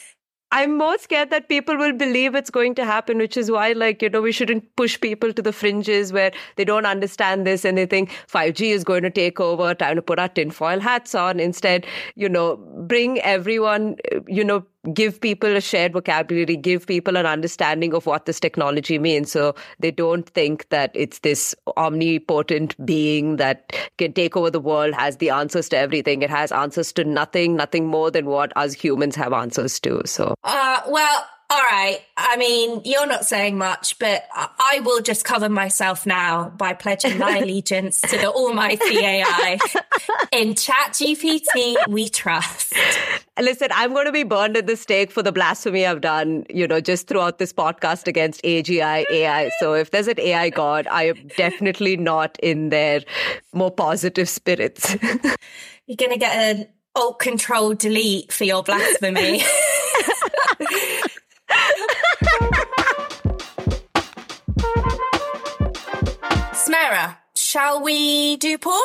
I'm 0.52 0.78
more 0.78 0.98
scared 0.98 1.30
that 1.32 1.50
people 1.50 1.76
will 1.76 1.92
believe 1.92 2.34
it's 2.34 2.50
going 2.50 2.74
to 2.76 2.86
happen, 2.86 3.18
which 3.18 3.36
is 3.36 3.52
why, 3.52 3.74
like, 3.74 4.02
you 4.02 4.10
know, 4.10 4.22
we 4.22 4.32
shouldn't 4.32 4.76
push 4.78 5.00
people 5.00 5.34
to 5.34 5.42
the 5.42 5.52
fringes 5.52 6.14
where 6.14 6.32
they 6.56 6.64
don't 6.64 6.86
understand 6.86 7.46
this 7.46 7.66
and 7.66 7.78
they 7.78 7.86
think 7.86 8.12
5G 8.32 8.72
is 8.72 8.86
going 8.86 9.04
to 9.04 9.10
take 9.10 9.42
over, 9.42 9.74
time 9.76 9.98
to 9.98 10.02
put 10.02 10.20
our 10.20 10.30
tinfoil 10.30 10.80
hats 10.80 11.14
on. 11.16 11.42
Instead, 11.42 11.86
you 12.16 12.30
know, 12.30 12.56
bring 12.88 13.20
everyone, 13.20 13.98
you 14.26 14.44
know, 14.44 14.66
give 14.94 15.20
people 15.20 15.56
a 15.56 15.62
shared 15.62 15.94
vocabulary, 15.94 16.56
give 16.56 16.88
people 16.88 17.18
an 17.18 17.26
understanding 17.26 17.94
of 17.94 18.06
what 18.06 18.26
this 18.26 18.40
technology 18.40 19.00
means. 19.00 19.32
So 19.32 19.56
they 19.80 19.92
don't 19.92 20.28
think 20.30 20.70
that 20.70 20.92
it's 20.94 21.20
this 21.20 21.56
omnipotent 21.76 22.76
being 22.86 23.38
that 23.38 23.74
can 23.98 24.14
take 24.14 24.36
over 24.36 24.50
the 24.50 24.60
world, 24.60 24.94
has 24.94 25.18
the 25.18 25.30
answers 25.30 25.70
to 25.70 25.78
everything. 25.78 26.22
It 26.22 26.30
has 26.30 26.52
answers 26.52 26.94
to 26.94 27.04
nothing, 27.04 27.56
nothing 27.56 27.88
more 27.88 28.12
than 28.12 28.26
what 28.26 28.56
us 28.56 28.74
humans 28.74 29.16
have 29.16 29.34
answers 29.34 29.80
to. 29.82 30.02
So, 30.06 30.36
uh, 30.44 30.82
well, 30.88 31.26
all 31.50 31.62
right. 31.62 32.02
I 32.18 32.36
mean, 32.36 32.82
you're 32.84 33.08
not 33.08 33.26
saying 33.26 33.58
much, 33.58 33.98
but 34.00 34.28
I 34.34 34.82
will 34.84 35.02
just 35.02 35.24
cover 35.24 35.48
myself 35.48 36.06
now 36.06 36.50
by 36.50 36.74
pledging 36.74 37.18
my 37.18 37.38
allegiance 37.42 38.02
to 38.02 38.18
the 38.18 38.30
almighty 38.30 38.98
AI. 38.98 39.58
In 40.34 40.54
ChatGPT, 40.56 41.76
we 41.88 42.10
trust. 42.10 42.74
Listen, 43.40 43.68
I'm 43.72 43.94
going 43.94 44.08
to 44.08 44.12
be 44.12 44.24
burned 44.24 44.58
at 44.58 44.66
the 44.66 44.76
stake 44.76 45.12
for 45.12 45.22
the 45.22 45.32
blasphemy 45.32 45.86
I've 45.86 46.02
done, 46.02 46.44
you 46.50 46.68
know, 46.68 46.82
just 46.82 47.08
throughout 47.08 47.38
this 47.38 47.54
podcast 47.54 48.08
against 48.08 48.42
AGI, 48.42 49.06
AI. 49.12 49.52
So 49.60 49.76
if 49.76 49.92
there's 49.92 50.08
an 50.08 50.20
AI 50.20 50.50
god, 50.50 50.88
I 50.90 51.10
am 51.10 51.28
definitely 51.38 51.98
not 51.98 52.36
in 52.42 52.70
their 52.70 53.02
more 53.54 53.70
positive 53.70 54.28
spirits. 54.28 54.96
You're 55.86 55.98
going 55.98 56.12
to 56.12 56.18
get 56.18 56.36
an 56.36 56.68
alt 56.96 57.20
control 57.20 57.76
delete 57.76 58.34
for 58.34 58.44
your 58.44 58.64
blasphemy. 58.64 59.44
Smera, 66.54 67.18
shall 67.36 67.84
we 67.84 68.38
do 68.38 68.58
porn? 68.58 68.82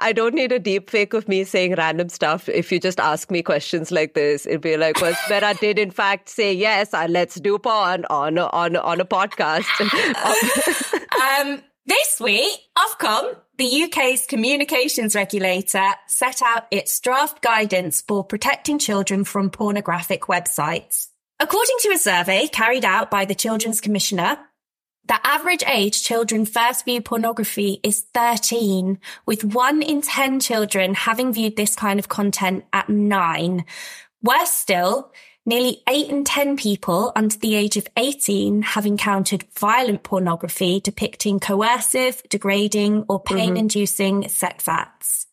I 0.00 0.12
don't 0.12 0.34
need 0.34 0.50
a 0.50 0.58
deep 0.58 0.90
fake 0.90 1.14
of 1.14 1.28
me 1.28 1.44
saying 1.44 1.74
random 1.76 2.08
stuff. 2.08 2.48
If 2.48 2.72
you 2.72 2.80
just 2.80 2.98
ask 2.98 3.30
me 3.30 3.42
questions 3.42 3.90
like 3.90 4.14
this, 4.14 4.46
it'd 4.46 4.62
be 4.62 4.76
like, 4.76 5.00
well, 5.00 5.12
Smera 5.12 5.58
did 5.58 5.78
in 5.78 5.90
fact 5.90 6.28
say 6.28 6.52
yes, 6.52 6.92
and 6.94 7.12
let's 7.12 7.38
do 7.38 7.58
porn 7.58 8.04
on 8.10 8.38
a, 8.38 8.46
on 8.46 8.76
on 8.76 9.00
a 9.00 9.04
podcast. 9.04 9.66
um, 11.40 11.62
this 11.86 12.20
week, 12.20 12.58
Ofcom, 12.78 13.36
the 13.58 13.82
UK's 13.84 14.26
communications 14.26 15.14
regulator, 15.14 15.86
set 16.06 16.40
out 16.42 16.66
its 16.70 16.98
draft 17.00 17.42
guidance 17.42 18.00
for 18.00 18.24
protecting 18.24 18.78
children 18.78 19.24
from 19.24 19.50
pornographic 19.50 20.22
websites. 20.22 21.08
According 21.38 21.76
to 21.80 21.92
a 21.92 21.98
survey 21.98 22.48
carried 22.48 22.84
out 22.84 23.10
by 23.10 23.24
the 23.24 23.34
Children's 23.34 23.80
Commissioner, 23.80 24.38
the 25.06 25.18
average 25.26 25.64
age 25.66 26.02
children 26.02 26.46
first 26.46 26.84
view 26.84 27.00
pornography 27.00 27.80
is 27.82 28.06
13, 28.14 28.98
with 29.26 29.44
one 29.44 29.82
in 29.82 30.02
10 30.02 30.40
children 30.40 30.94
having 30.94 31.32
viewed 31.32 31.56
this 31.56 31.74
kind 31.74 31.98
of 31.98 32.08
content 32.08 32.64
at 32.72 32.88
nine. 32.88 33.64
Worse 34.22 34.52
still, 34.52 35.12
nearly 35.44 35.82
eight 35.88 36.08
in 36.08 36.24
10 36.24 36.56
people 36.56 37.12
under 37.16 37.36
the 37.36 37.54
age 37.54 37.76
of 37.76 37.88
18 37.96 38.62
have 38.62 38.86
encountered 38.86 39.44
violent 39.58 40.02
pornography 40.02 40.80
depicting 40.80 41.40
coercive, 41.40 42.22
degrading, 42.28 43.04
or 43.08 43.20
pain 43.20 43.56
inducing 43.56 44.20
mm-hmm. 44.20 44.28
sex 44.28 44.68
acts. 44.68 45.26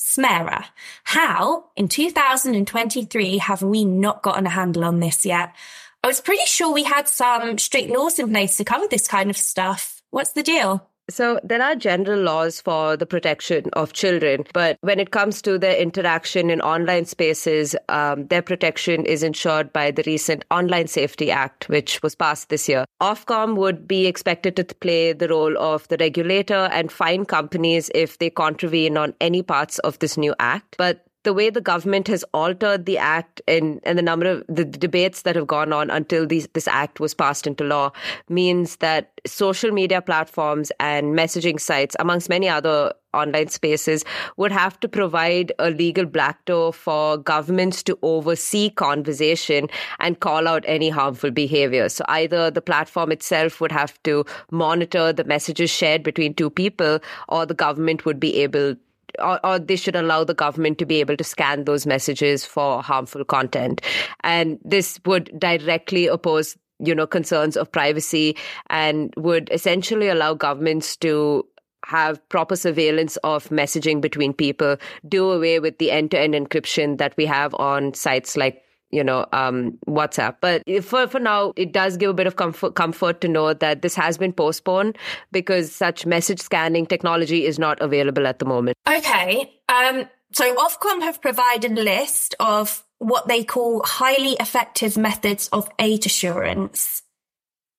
Smera. 0.00 0.64
How, 1.04 1.66
in 1.76 1.86
2023, 1.86 3.38
have 3.38 3.62
we 3.62 3.84
not 3.84 4.22
gotten 4.22 4.46
a 4.46 4.50
handle 4.50 4.84
on 4.84 4.98
this 4.98 5.24
yet? 5.24 5.54
I 6.02 6.06
was 6.06 6.20
pretty 6.20 6.46
sure 6.46 6.72
we 6.72 6.84
had 6.84 7.08
some 7.08 7.58
strict 7.58 7.90
laws 7.90 8.18
in 8.18 8.30
place 8.30 8.56
to 8.56 8.64
cover 8.64 8.86
this 8.88 9.06
kind 9.06 9.28
of 9.28 9.36
stuff. 9.36 10.02
What's 10.10 10.32
the 10.32 10.42
deal? 10.42 10.86
So, 11.10 11.40
there 11.42 11.60
are 11.60 11.74
general 11.74 12.20
laws 12.22 12.60
for 12.60 12.96
the 12.96 13.04
protection 13.04 13.68
of 13.72 13.92
children, 13.92 14.44
but 14.54 14.78
when 14.80 15.00
it 15.00 15.10
comes 15.10 15.42
to 15.42 15.58
their 15.58 15.76
interaction 15.76 16.50
in 16.50 16.60
online 16.60 17.04
spaces, 17.04 17.74
um, 17.88 18.28
their 18.28 18.42
protection 18.42 19.04
is 19.04 19.24
ensured 19.24 19.72
by 19.72 19.90
the 19.90 20.04
recent 20.06 20.44
Online 20.52 20.86
Safety 20.86 21.30
Act, 21.32 21.68
which 21.68 22.00
was 22.02 22.14
passed 22.14 22.48
this 22.48 22.68
year. 22.68 22.84
Ofcom 23.02 23.56
would 23.56 23.88
be 23.88 24.06
expected 24.06 24.54
to 24.56 24.64
play 24.64 25.12
the 25.12 25.28
role 25.28 25.58
of 25.58 25.88
the 25.88 25.96
regulator 25.98 26.68
and 26.70 26.92
fine 26.92 27.24
companies 27.24 27.90
if 27.92 28.18
they 28.18 28.30
contravene 28.30 28.96
on 28.96 29.12
any 29.20 29.42
parts 29.42 29.80
of 29.80 29.98
this 29.98 30.16
new 30.16 30.34
act. 30.38 30.76
But 30.78 31.04
the 31.22 31.34
way 31.34 31.50
the 31.50 31.60
government 31.60 32.08
has 32.08 32.24
altered 32.32 32.86
the 32.86 32.96
act 32.96 33.42
and, 33.46 33.80
and 33.82 33.98
the 33.98 34.02
number 34.02 34.26
of 34.26 34.44
the 34.48 34.64
debates 34.64 35.22
that 35.22 35.36
have 35.36 35.46
gone 35.46 35.72
on 35.72 35.90
until 35.90 36.26
these, 36.26 36.48
this 36.54 36.66
act 36.66 36.98
was 36.98 37.14
passed 37.14 37.46
into 37.46 37.64
law 37.64 37.92
means 38.28 38.76
that 38.76 39.20
social 39.26 39.70
media 39.70 40.00
platforms 40.00 40.72
and 40.80 41.16
messaging 41.16 41.60
sites, 41.60 41.94
amongst 41.98 42.28
many 42.28 42.48
other 42.48 42.92
online 43.12 43.48
spaces, 43.48 44.04
would 44.36 44.52
have 44.52 44.78
to 44.80 44.88
provide 44.88 45.52
a 45.58 45.70
legal 45.70 46.06
black 46.06 46.42
door 46.46 46.72
for 46.72 47.18
governments 47.18 47.82
to 47.82 47.98
oversee 48.02 48.70
conversation 48.70 49.68
and 49.98 50.20
call 50.20 50.48
out 50.48 50.64
any 50.66 50.88
harmful 50.88 51.30
behavior. 51.30 51.88
So 51.88 52.04
either 52.08 52.50
the 52.50 52.62
platform 52.62 53.12
itself 53.12 53.60
would 53.60 53.72
have 53.72 54.00
to 54.04 54.24
monitor 54.50 55.12
the 55.12 55.24
messages 55.24 55.70
shared 55.70 56.02
between 56.02 56.34
two 56.34 56.50
people, 56.50 57.00
or 57.28 57.44
the 57.44 57.54
government 57.54 58.06
would 58.06 58.20
be 58.20 58.36
able 58.36 58.76
or, 59.18 59.44
or, 59.44 59.58
they 59.58 59.76
should 59.76 59.96
allow 59.96 60.24
the 60.24 60.34
government 60.34 60.78
to 60.78 60.86
be 60.86 61.00
able 61.00 61.16
to 61.16 61.24
scan 61.24 61.64
those 61.64 61.86
messages 61.86 62.44
for 62.44 62.82
harmful 62.82 63.24
content. 63.24 63.80
And 64.22 64.58
this 64.64 65.00
would 65.04 65.30
directly 65.38 66.06
oppose 66.06 66.56
you 66.82 66.94
know 66.94 67.06
concerns 67.06 67.56
of 67.56 67.70
privacy 67.70 68.36
and 68.70 69.12
would 69.16 69.50
essentially 69.52 70.08
allow 70.08 70.34
governments 70.34 70.96
to 70.96 71.46
have 71.84 72.26
proper 72.28 72.56
surveillance 72.56 73.16
of 73.18 73.48
messaging 73.48 74.00
between 74.00 74.32
people 74.32 74.76
do 75.08 75.30
away 75.30 75.58
with 75.60 75.78
the 75.78 75.90
end-to-end 75.90 76.34
encryption 76.34 76.98
that 76.98 77.16
we 77.16 77.26
have 77.26 77.54
on 77.54 77.94
sites 77.94 78.36
like 78.36 78.62
you 78.90 79.04
know, 79.04 79.26
um, 79.32 79.78
WhatsApp. 79.86 80.36
But 80.40 80.62
for, 80.84 81.06
for 81.06 81.20
now, 81.20 81.52
it 81.56 81.72
does 81.72 81.96
give 81.96 82.10
a 82.10 82.14
bit 82.14 82.26
of 82.26 82.36
comfort, 82.36 82.74
comfort 82.74 83.20
to 83.20 83.28
know 83.28 83.54
that 83.54 83.82
this 83.82 83.94
has 83.94 84.18
been 84.18 84.32
postponed 84.32 84.98
because 85.32 85.74
such 85.74 86.06
message 86.06 86.40
scanning 86.40 86.86
technology 86.86 87.46
is 87.46 87.58
not 87.58 87.80
available 87.80 88.26
at 88.26 88.38
the 88.38 88.44
moment. 88.44 88.76
Okay. 88.88 89.52
Um, 89.68 90.08
so 90.32 90.54
Ofcom 90.54 91.02
have 91.02 91.20
provided 91.20 91.72
a 91.78 91.82
list 91.82 92.34
of 92.40 92.84
what 92.98 93.28
they 93.28 93.44
call 93.44 93.82
highly 93.84 94.36
effective 94.38 94.96
methods 94.96 95.48
of 95.48 95.68
age 95.78 96.06
assurance. 96.06 97.02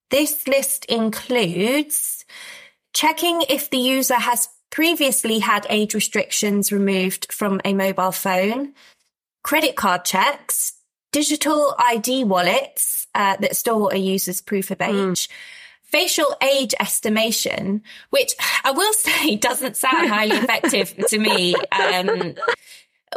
This 0.10 0.48
list 0.48 0.86
includes 0.86 2.26
checking 2.94 3.44
if 3.48 3.70
the 3.70 3.78
user 3.78 4.16
has 4.16 4.50
previously 4.70 5.40
had 5.40 5.66
age 5.70 5.94
restrictions 5.94 6.72
removed 6.72 7.32
from 7.32 7.62
a 7.64 7.74
mobile 7.74 8.12
phone, 8.12 8.74
credit 9.44 9.76
card 9.76 10.04
checks, 10.04 10.74
digital 11.12 11.76
ID 11.78 12.24
wallets 12.24 13.08
uh, 13.16 13.38
that 13.38 13.56
store 13.56 13.94
a 13.94 13.98
user's 13.98 14.42
proof 14.42 14.72
of 14.72 14.78
hmm. 14.78 14.84
age. 14.84 15.28
Mm. 15.28 15.32
Facial 15.84 16.38
age 16.42 16.74
estimation, 16.80 17.84
which 18.12 18.34
I 18.64 18.72
will 18.72 18.94
say 18.94 19.36
doesn't 19.36 19.76
sound 19.76 20.08
highly 20.08 20.38
effective 20.38 20.96
to 21.08 21.20
me. 21.20 21.54
Um, 21.72 22.36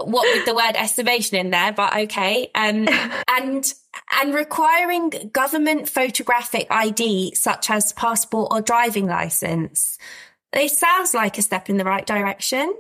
what 0.03 0.27
with 0.35 0.45
the 0.45 0.55
word 0.55 0.75
estimation 0.75 1.37
in 1.37 1.51
there, 1.51 1.73
but 1.73 1.97
okay. 1.97 2.51
Um, 2.55 2.89
and 3.29 3.73
and 4.21 4.35
requiring 4.35 5.31
government 5.33 5.89
photographic 5.89 6.67
ID 6.71 7.35
such 7.35 7.71
as 7.71 7.93
passport 7.93 8.49
or 8.51 8.61
driving 8.61 9.07
license. 9.07 9.99
It 10.53 10.71
sounds 10.71 11.15
like 11.15 11.39
a 11.39 11.43
step 11.43 11.69
in 11.69 11.77
the 11.77 11.85
right 11.85 12.07
direction. 12.07 12.75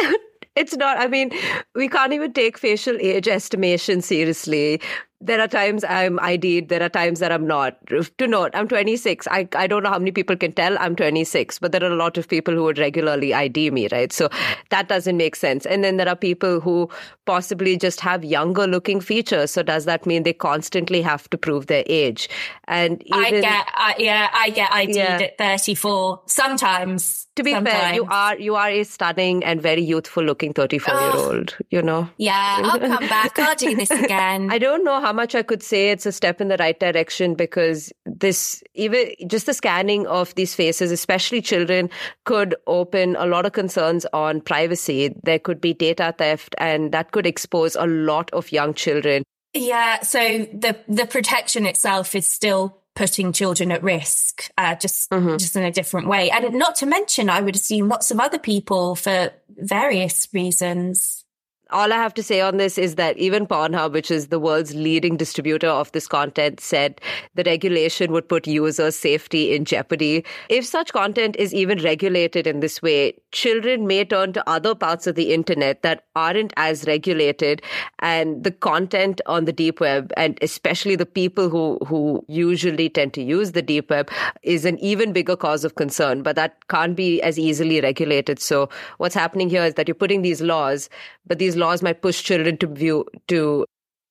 it's 0.58 0.76
not. 0.76 0.98
I 0.98 1.06
mean, 1.06 1.30
we 1.74 1.88
can't 1.88 2.12
even 2.12 2.32
take 2.32 2.58
facial 2.58 2.96
age 3.00 3.28
estimation 3.28 4.02
seriously 4.02 4.80
there 5.20 5.40
are 5.40 5.48
times 5.48 5.82
I'm 5.84 6.20
ID'd, 6.20 6.68
there 6.68 6.82
are 6.82 6.88
times 6.88 7.18
that 7.18 7.32
I'm 7.32 7.46
not. 7.46 7.76
To 8.18 8.26
note, 8.26 8.52
I'm 8.54 8.68
26. 8.68 9.26
I, 9.28 9.48
I 9.56 9.66
don't 9.66 9.82
know 9.82 9.90
how 9.90 9.98
many 9.98 10.12
people 10.12 10.36
can 10.36 10.52
tell 10.52 10.78
I'm 10.78 10.94
26, 10.94 11.58
but 11.58 11.72
there 11.72 11.82
are 11.82 11.90
a 11.90 11.96
lot 11.96 12.16
of 12.18 12.28
people 12.28 12.54
who 12.54 12.62
would 12.62 12.78
regularly 12.78 13.34
ID 13.34 13.72
me, 13.72 13.88
right? 13.90 14.12
So 14.12 14.28
that 14.70 14.88
doesn't 14.88 15.16
make 15.16 15.34
sense. 15.34 15.66
And 15.66 15.82
then 15.82 15.96
there 15.96 16.08
are 16.08 16.14
people 16.14 16.60
who 16.60 16.88
possibly 17.26 17.76
just 17.76 18.00
have 18.00 18.24
younger 18.24 18.68
looking 18.68 19.00
features. 19.00 19.50
So 19.50 19.64
does 19.64 19.86
that 19.86 20.06
mean 20.06 20.22
they 20.22 20.32
constantly 20.32 21.02
have 21.02 21.28
to 21.30 21.38
prove 21.38 21.66
their 21.66 21.84
age? 21.86 22.28
And 22.68 23.02
even, 23.02 23.20
I 23.20 23.30
get, 23.40 23.66
I, 23.74 23.94
yeah, 23.98 24.28
I 24.32 24.50
get 24.50 24.70
ID'd 24.72 24.96
yeah. 24.96 25.18
at 25.20 25.38
34 25.38 26.22
sometimes. 26.26 27.26
To 27.38 27.44
be 27.44 27.52
sometimes. 27.52 27.78
fair, 27.78 27.94
you 27.94 28.04
are 28.10 28.36
you 28.36 28.56
are 28.56 28.68
a 28.68 28.82
stunning 28.82 29.44
and 29.44 29.62
very 29.62 29.80
youthful 29.80 30.24
looking 30.24 30.52
34 30.52 30.92
year 30.92 31.10
old, 31.14 31.56
you 31.70 31.80
know. 31.80 32.10
Yeah, 32.16 32.62
I'll 32.64 32.80
come 32.80 33.06
back. 33.08 33.38
I'll 33.38 33.54
do 33.54 33.76
this 33.76 33.90
again. 34.04 34.50
I 34.50 34.58
don't 34.58 34.82
know 34.82 35.00
how 35.00 35.12
much 35.12 35.36
I 35.36 35.44
could 35.44 35.62
say 35.62 35.90
it's 35.90 36.04
a 36.04 36.10
step 36.10 36.40
in 36.40 36.48
the 36.48 36.56
right 36.56 36.80
direction 36.80 37.36
because 37.36 37.92
this, 38.06 38.60
even 38.74 39.12
just 39.28 39.46
the 39.46 39.54
scanning 39.54 40.04
of 40.08 40.34
these 40.34 40.56
faces, 40.56 40.90
especially 40.90 41.40
children, 41.40 41.90
could 42.24 42.56
open 42.66 43.14
a 43.14 43.26
lot 43.26 43.46
of 43.46 43.52
concerns 43.52 44.04
on 44.12 44.40
privacy. 44.40 45.14
There 45.22 45.38
could 45.38 45.60
be 45.60 45.74
data 45.74 46.12
theft, 46.18 46.56
and 46.58 46.90
that 46.90 47.12
could 47.12 47.24
expose 47.24 47.76
a 47.76 47.86
lot 47.86 48.32
of 48.32 48.50
young 48.50 48.74
children. 48.74 49.22
Yeah. 49.54 50.00
So 50.00 50.18
the, 50.18 50.76
the 50.88 51.06
protection 51.06 51.66
itself 51.66 52.16
is 52.16 52.26
still 52.26 52.82
putting 52.98 53.32
children 53.32 53.70
at 53.70 53.80
risk, 53.84 54.50
uh, 54.58 54.74
just 54.74 55.08
mm-hmm. 55.10 55.36
just 55.36 55.54
in 55.54 55.62
a 55.62 55.70
different 55.70 56.08
way. 56.08 56.30
And 56.30 56.54
not 56.54 56.74
to 56.76 56.86
mention, 56.86 57.30
I 57.30 57.40
would 57.40 57.54
assume 57.54 57.88
lots 57.88 58.10
of 58.10 58.18
other 58.18 58.40
people 58.40 58.96
for 58.96 59.30
various 59.48 60.26
reasons 60.32 61.24
all 61.70 61.92
I 61.92 61.96
have 61.96 62.14
to 62.14 62.22
say 62.22 62.40
on 62.40 62.56
this 62.56 62.78
is 62.78 62.94
that 62.94 63.18
even 63.18 63.46
Pornhub, 63.46 63.92
which 63.92 64.10
is 64.10 64.28
the 64.28 64.38
world's 64.38 64.74
leading 64.74 65.16
distributor 65.16 65.68
of 65.68 65.92
this 65.92 66.08
content, 66.08 66.60
said 66.60 67.00
the 67.34 67.44
regulation 67.44 68.12
would 68.12 68.28
put 68.28 68.46
users' 68.46 68.96
safety 68.96 69.54
in 69.54 69.64
jeopardy. 69.64 70.24
If 70.48 70.64
such 70.64 70.92
content 70.92 71.36
is 71.36 71.52
even 71.52 71.82
regulated 71.82 72.46
in 72.46 72.60
this 72.60 72.80
way, 72.80 73.14
children 73.32 73.86
may 73.86 74.04
turn 74.04 74.32
to 74.32 74.48
other 74.48 74.74
parts 74.74 75.06
of 75.06 75.14
the 75.14 75.34
internet 75.34 75.82
that 75.82 76.04
aren't 76.16 76.52
as 76.56 76.86
regulated, 76.86 77.62
and 77.98 78.44
the 78.44 78.50
content 78.50 79.20
on 79.26 79.44
the 79.44 79.52
deep 79.52 79.80
web, 79.80 80.12
and 80.16 80.38
especially 80.40 80.96
the 80.96 81.06
people 81.06 81.50
who, 81.50 81.78
who 81.86 82.24
usually 82.28 82.88
tend 82.88 83.12
to 83.14 83.22
use 83.22 83.52
the 83.52 83.62
deep 83.62 83.90
web, 83.90 84.10
is 84.42 84.64
an 84.64 84.78
even 84.78 85.12
bigger 85.12 85.36
cause 85.36 85.64
of 85.64 85.74
concern. 85.74 86.22
But 86.22 86.36
that 86.36 86.66
can't 86.68 86.96
be 86.96 87.20
as 87.22 87.38
easily 87.38 87.80
regulated. 87.80 88.40
So 88.40 88.68
what's 88.96 89.14
happening 89.14 89.50
here 89.50 89.64
is 89.64 89.74
that 89.74 89.86
you're 89.86 89.94
putting 89.94 90.22
these 90.22 90.40
laws, 90.40 90.88
but 91.26 91.38
these 91.38 91.57
laws 91.58 91.82
might 91.82 92.00
push 92.02 92.22
children 92.22 92.56
to 92.58 92.66
view 92.66 93.04
to 93.28 93.66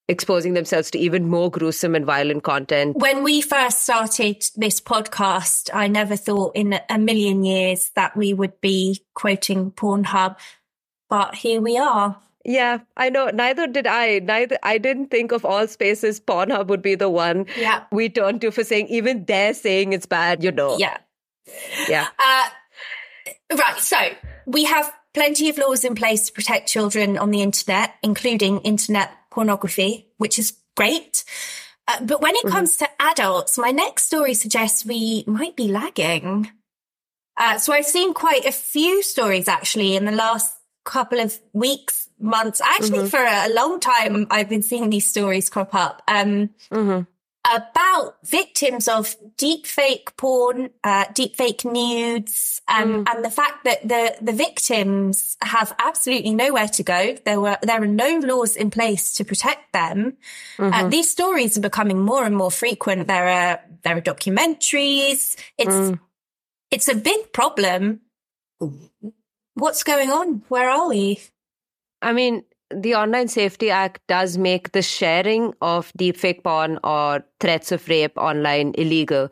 exposing 0.07 0.53
themselves 0.53 0.89
to 0.91 0.97
even 0.97 1.27
more 1.27 1.51
gruesome 1.51 1.95
and 1.95 2.05
violent 2.05 2.43
content. 2.43 2.95
When 2.97 3.23
we 3.23 3.41
first 3.41 3.81
started 3.81 4.43
this 4.55 4.79
podcast, 4.79 5.69
I 5.73 5.87
never 5.87 6.15
thought 6.15 6.55
in 6.55 6.79
a 6.89 6.97
million 6.97 7.43
years 7.43 7.91
that 7.95 8.15
we 8.15 8.33
would 8.33 8.61
be 8.61 9.03
quoting 9.13 9.71
Pornhub, 9.71 10.37
but 11.09 11.35
here 11.35 11.61
we 11.61 11.77
are. 11.77 12.17
Yeah, 12.45 12.79
I 12.95 13.09
know. 13.09 13.27
Neither 13.27 13.67
did 13.67 13.87
I. 13.87 14.19
Neither 14.19 14.57
I 14.63 14.77
didn't 14.77 15.07
think 15.07 15.33
of 15.33 15.43
all 15.43 15.67
spaces 15.67 16.21
Pornhub 16.21 16.67
would 16.67 16.81
be 16.81 16.95
the 16.95 17.09
one 17.09 17.45
yeah. 17.57 17.83
we 17.91 18.07
turn 18.07 18.39
to 18.39 18.51
for 18.51 18.63
saying 18.63 18.87
even 18.87 19.25
they're 19.25 19.53
saying 19.53 19.91
it's 19.91 20.05
bad, 20.05 20.41
you 20.41 20.53
know. 20.53 20.77
Yeah. 20.77 20.97
Yeah. 21.89 22.07
Uh, 22.17 22.49
right. 23.57 23.77
So 23.79 23.97
we 24.45 24.63
have 24.63 24.93
plenty 25.17 25.49
of 25.49 25.57
laws 25.57 25.83
in 25.83 25.95
place 25.95 26.27
to 26.27 26.31
protect 26.31 26.69
children 26.69 27.17
on 27.17 27.31
the 27.31 27.41
internet, 27.41 27.95
including 28.03 28.59
internet 28.59 29.09
pornography, 29.31 30.05
which 30.17 30.37
is 30.37 30.53
great. 30.75 31.23
Uh, 31.87 31.99
but 32.03 32.21
when 32.21 32.35
it 32.35 32.45
mm-hmm. 32.45 32.55
comes 32.55 32.77
to 32.77 32.87
adults, 32.99 33.57
my 33.57 33.71
next 33.71 34.03
story 34.03 34.35
suggests 34.35 34.85
we 34.85 35.23
might 35.25 35.55
be 35.55 35.69
lagging. 35.69 36.51
Uh, 37.35 37.57
so 37.57 37.73
I've 37.73 37.85
seen 37.85 38.13
quite 38.13 38.45
a 38.45 38.51
few 38.51 39.01
stories 39.01 39.47
actually 39.47 39.95
in 39.95 40.05
the 40.05 40.11
last 40.11 40.53
couple 40.85 41.19
of 41.19 41.39
weeks, 41.51 42.09
months. 42.19 42.61
Actually, 42.61 42.99
mm-hmm. 42.99 43.07
for 43.07 43.23
a 43.23 43.51
long 43.55 43.79
time, 43.79 44.27
I've 44.29 44.49
been 44.49 44.61
seeing 44.61 44.91
these 44.91 45.09
stories 45.09 45.49
crop 45.49 45.73
up. 45.73 46.03
Um, 46.07 46.51
mm-hmm 46.71 47.01
about 47.53 48.17
victims 48.25 48.87
of 48.87 49.15
deepfake 49.37 50.15
porn, 50.17 50.69
uh, 50.83 51.05
deepfake 51.05 51.63
nudes, 51.69 52.61
um, 52.67 53.05
mm. 53.05 53.09
and 53.09 53.23
the 53.23 53.31
fact 53.31 53.63
that 53.63 53.87
the, 53.87 54.15
the 54.21 54.33
victims 54.33 55.37
have 55.41 55.73
absolutely 55.79 56.33
nowhere 56.33 56.67
to 56.67 56.83
go. 56.83 57.15
There 57.25 57.39
were, 57.39 57.57
there 57.61 57.81
are 57.81 57.87
no 57.87 58.19
laws 58.19 58.55
in 58.55 58.69
place 58.69 59.13
to 59.15 59.25
protect 59.25 59.73
them. 59.73 60.17
Uh, 60.59 60.61
mm-hmm. 60.61 60.73
Uh, 60.85 60.89
these 60.89 61.09
stories 61.09 61.57
are 61.57 61.61
becoming 61.61 61.99
more 61.99 62.25
and 62.25 62.35
more 62.35 62.51
frequent. 62.51 63.07
There 63.07 63.27
are, 63.27 63.59
there 63.83 63.97
are 63.97 64.01
documentaries. 64.01 65.35
It's, 65.57 65.75
mm. 65.75 65.99
it's 66.71 66.87
a 66.87 66.95
big 66.95 67.31
problem. 67.33 68.01
What's 69.53 69.83
going 69.83 70.11
on? 70.11 70.43
Where 70.49 70.69
are 70.69 70.89
we? 70.89 71.19
I 72.01 72.13
mean, 72.13 72.43
the 72.73 72.95
Online 72.95 73.27
Safety 73.27 73.69
Act 73.69 74.01
does 74.07 74.37
make 74.37 74.71
the 74.71 74.81
sharing 74.81 75.53
of 75.61 75.91
deepfake 75.97 76.43
porn 76.43 76.79
or 76.83 77.23
threats 77.39 77.71
of 77.71 77.87
rape 77.87 78.17
online 78.17 78.73
illegal, 78.77 79.29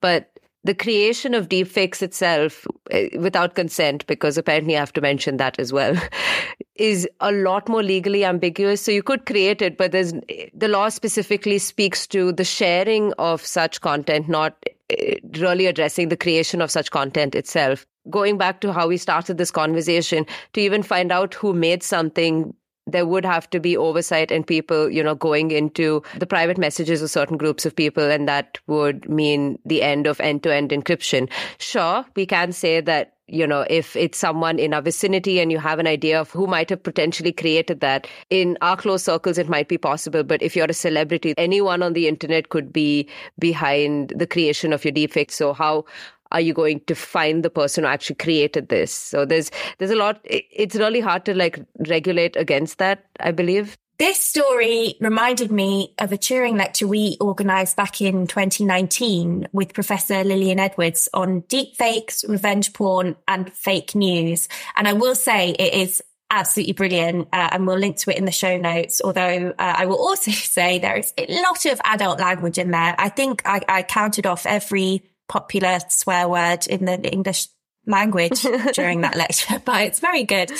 but 0.00 0.30
the 0.66 0.74
creation 0.74 1.32
of 1.32 1.48
deepfakes 1.48 2.02
itself 2.02 2.66
eh, 2.90 3.08
without 3.18 3.54
consent, 3.54 4.06
because 4.06 4.36
apparently 4.36 4.76
I 4.76 4.80
have 4.80 4.92
to 4.94 5.00
mention 5.00 5.36
that 5.36 5.58
as 5.58 5.72
well, 5.72 5.94
is 6.74 7.08
a 7.20 7.30
lot 7.32 7.68
more 7.68 7.82
legally 7.82 8.24
ambiguous. 8.24 8.82
So 8.82 8.90
you 8.90 9.02
could 9.02 9.26
create 9.26 9.62
it, 9.62 9.78
but 9.78 9.92
there's 9.92 10.12
the 10.52 10.68
law 10.68 10.88
specifically 10.88 11.58
speaks 11.58 12.06
to 12.08 12.32
the 12.32 12.44
sharing 12.44 13.12
of 13.14 13.46
such 13.46 13.80
content, 13.80 14.28
not 14.28 14.56
eh, 14.90 15.16
really 15.38 15.66
addressing 15.66 16.08
the 16.08 16.16
creation 16.16 16.60
of 16.60 16.70
such 16.70 16.90
content 16.90 17.34
itself. 17.34 17.86
Going 18.10 18.36
back 18.36 18.60
to 18.60 18.72
how 18.72 18.88
we 18.88 18.96
started 18.96 19.38
this 19.38 19.50
conversation, 19.50 20.26
to 20.52 20.60
even 20.60 20.82
find 20.82 21.12
out 21.12 21.34
who 21.34 21.52
made 21.52 21.82
something 21.82 22.52
there 22.86 23.06
would 23.06 23.24
have 23.24 23.50
to 23.50 23.60
be 23.60 23.76
oversight 23.76 24.30
and 24.30 24.46
people, 24.46 24.90
you 24.90 25.02
know, 25.02 25.14
going 25.14 25.50
into 25.50 26.02
the 26.18 26.26
private 26.26 26.58
messages 26.58 27.02
of 27.02 27.10
certain 27.10 27.36
groups 27.36 27.66
of 27.66 27.74
people, 27.74 28.10
and 28.10 28.28
that 28.28 28.58
would 28.66 29.08
mean 29.08 29.58
the 29.64 29.82
end 29.82 30.06
of 30.06 30.20
end 30.20 30.42
to 30.44 30.54
end 30.54 30.70
encryption. 30.70 31.30
Sure, 31.58 32.04
we 32.14 32.26
can 32.26 32.52
say 32.52 32.80
that 32.80 33.12
you 33.28 33.46
know, 33.46 33.66
if 33.68 33.96
it's 33.96 34.18
someone 34.18 34.58
in 34.58 34.72
our 34.72 34.80
vicinity 34.80 35.40
and 35.40 35.50
you 35.50 35.58
have 35.58 35.80
an 35.80 35.86
idea 35.86 36.20
of 36.20 36.30
who 36.30 36.46
might 36.46 36.70
have 36.70 36.82
potentially 36.82 37.32
created 37.32 37.80
that, 37.80 38.06
in 38.30 38.56
our 38.62 38.76
close 38.76 39.02
circles, 39.02 39.36
it 39.36 39.48
might 39.48 39.68
be 39.68 39.78
possible. 39.78 40.22
But 40.22 40.42
if 40.42 40.54
you're 40.54 40.66
a 40.66 40.74
celebrity, 40.74 41.34
anyone 41.36 41.82
on 41.82 41.92
the 41.92 42.06
internet 42.06 42.50
could 42.50 42.72
be 42.72 43.08
behind 43.38 44.12
the 44.14 44.26
creation 44.26 44.72
of 44.72 44.84
your 44.84 44.92
deepfake. 44.92 45.32
So 45.32 45.52
how 45.52 45.86
are 46.32 46.40
you 46.40 46.52
going 46.52 46.80
to 46.80 46.94
find 46.94 47.44
the 47.44 47.50
person 47.50 47.84
who 47.84 47.90
actually 47.90 48.16
created 48.16 48.68
this 48.68 48.92
so 48.92 49.24
there's 49.24 49.50
there's 49.78 49.90
a 49.90 49.96
lot 49.96 50.20
it's 50.24 50.76
really 50.76 51.00
hard 51.00 51.24
to 51.24 51.34
like 51.34 51.58
regulate 51.88 52.36
against 52.36 52.78
that 52.78 53.04
i 53.20 53.30
believe 53.30 53.76
this 53.98 54.22
story 54.22 54.96
reminded 55.00 55.50
me 55.50 55.94
of 55.98 56.12
a 56.12 56.18
Turing 56.18 56.58
lecture 56.58 56.86
we 56.86 57.16
organised 57.18 57.78
back 57.78 58.02
in 58.02 58.26
2019 58.26 59.48
with 59.52 59.72
Professor 59.72 60.22
Lillian 60.22 60.60
Edwards 60.60 61.08
on 61.14 61.40
deepfakes, 61.42 62.28
revenge 62.28 62.74
porn, 62.74 63.16
and 63.26 63.50
fake 63.54 63.94
news. 63.94 64.50
And 64.76 64.86
I 64.86 64.92
will 64.92 65.14
say 65.14 65.52
it 65.52 65.72
is 65.72 66.02
absolutely 66.30 66.74
brilliant, 66.74 67.28
uh, 67.32 67.48
and 67.52 67.66
we'll 67.66 67.78
link 67.78 67.96
to 67.98 68.10
it 68.10 68.18
in 68.18 68.26
the 68.26 68.32
show 68.32 68.58
notes. 68.58 69.00
Although 69.02 69.54
uh, 69.58 69.74
I 69.78 69.86
will 69.86 69.98
also 69.98 70.30
say 70.30 70.78
there 70.78 70.98
is 70.98 71.14
a 71.16 71.26
lot 71.42 71.64
of 71.64 71.80
adult 71.84 72.20
language 72.20 72.58
in 72.58 72.72
there. 72.72 72.94
I 72.98 73.08
think 73.08 73.42
I, 73.46 73.62
I 73.66 73.82
counted 73.82 74.26
off 74.26 74.44
every 74.44 75.04
popular 75.28 75.78
swear 75.88 76.28
word 76.28 76.66
in 76.66 76.84
the 76.84 77.00
English 77.10 77.48
language 77.86 78.42
during 78.74 79.02
that 79.02 79.16
lecture, 79.16 79.60
but 79.64 79.82
it's 79.82 80.00
very 80.00 80.24
good. 80.24 80.50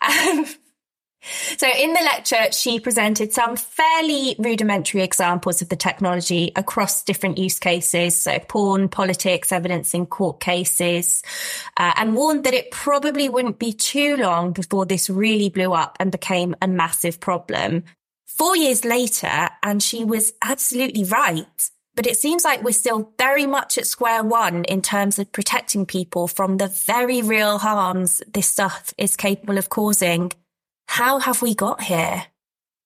Um, 0.00 0.46
so 1.56 1.68
in 1.68 1.92
the 1.92 2.00
lecture, 2.02 2.50
she 2.50 2.80
presented 2.80 3.32
some 3.32 3.56
fairly 3.56 4.34
rudimentary 4.38 5.02
examples 5.02 5.62
of 5.62 5.68
the 5.68 5.76
technology 5.76 6.50
across 6.56 7.04
different 7.04 7.38
use 7.38 7.60
cases. 7.60 8.20
So 8.20 8.38
porn, 8.40 8.88
politics, 8.88 9.52
evidence 9.52 9.94
in 9.94 10.06
court 10.06 10.40
cases, 10.40 11.22
uh, 11.76 11.92
and 11.96 12.16
warned 12.16 12.44
that 12.44 12.54
it 12.54 12.72
probably 12.72 13.28
wouldn't 13.28 13.60
be 13.60 13.72
too 13.72 14.16
long 14.16 14.52
before 14.52 14.84
this 14.84 15.08
really 15.08 15.48
blew 15.48 15.72
up 15.72 15.96
and 16.00 16.10
became 16.10 16.56
a 16.60 16.66
massive 16.66 17.20
problem. 17.20 17.84
Four 18.26 18.56
years 18.56 18.84
later, 18.84 19.48
and 19.62 19.82
she 19.82 20.04
was 20.04 20.32
absolutely 20.42 21.04
right. 21.04 21.70
But 21.94 22.06
it 22.06 22.16
seems 22.16 22.44
like 22.44 22.62
we're 22.62 22.72
still 22.72 23.12
very 23.18 23.46
much 23.46 23.76
at 23.76 23.86
square 23.86 24.24
one 24.24 24.64
in 24.64 24.80
terms 24.80 25.18
of 25.18 25.30
protecting 25.30 25.84
people 25.84 26.26
from 26.26 26.56
the 26.56 26.68
very 26.68 27.20
real 27.20 27.58
harms 27.58 28.22
this 28.32 28.48
stuff 28.48 28.94
is 28.96 29.16
capable 29.16 29.58
of 29.58 29.68
causing. 29.68 30.32
How 30.88 31.18
have 31.18 31.42
we 31.42 31.54
got 31.54 31.82
here? 31.82 32.24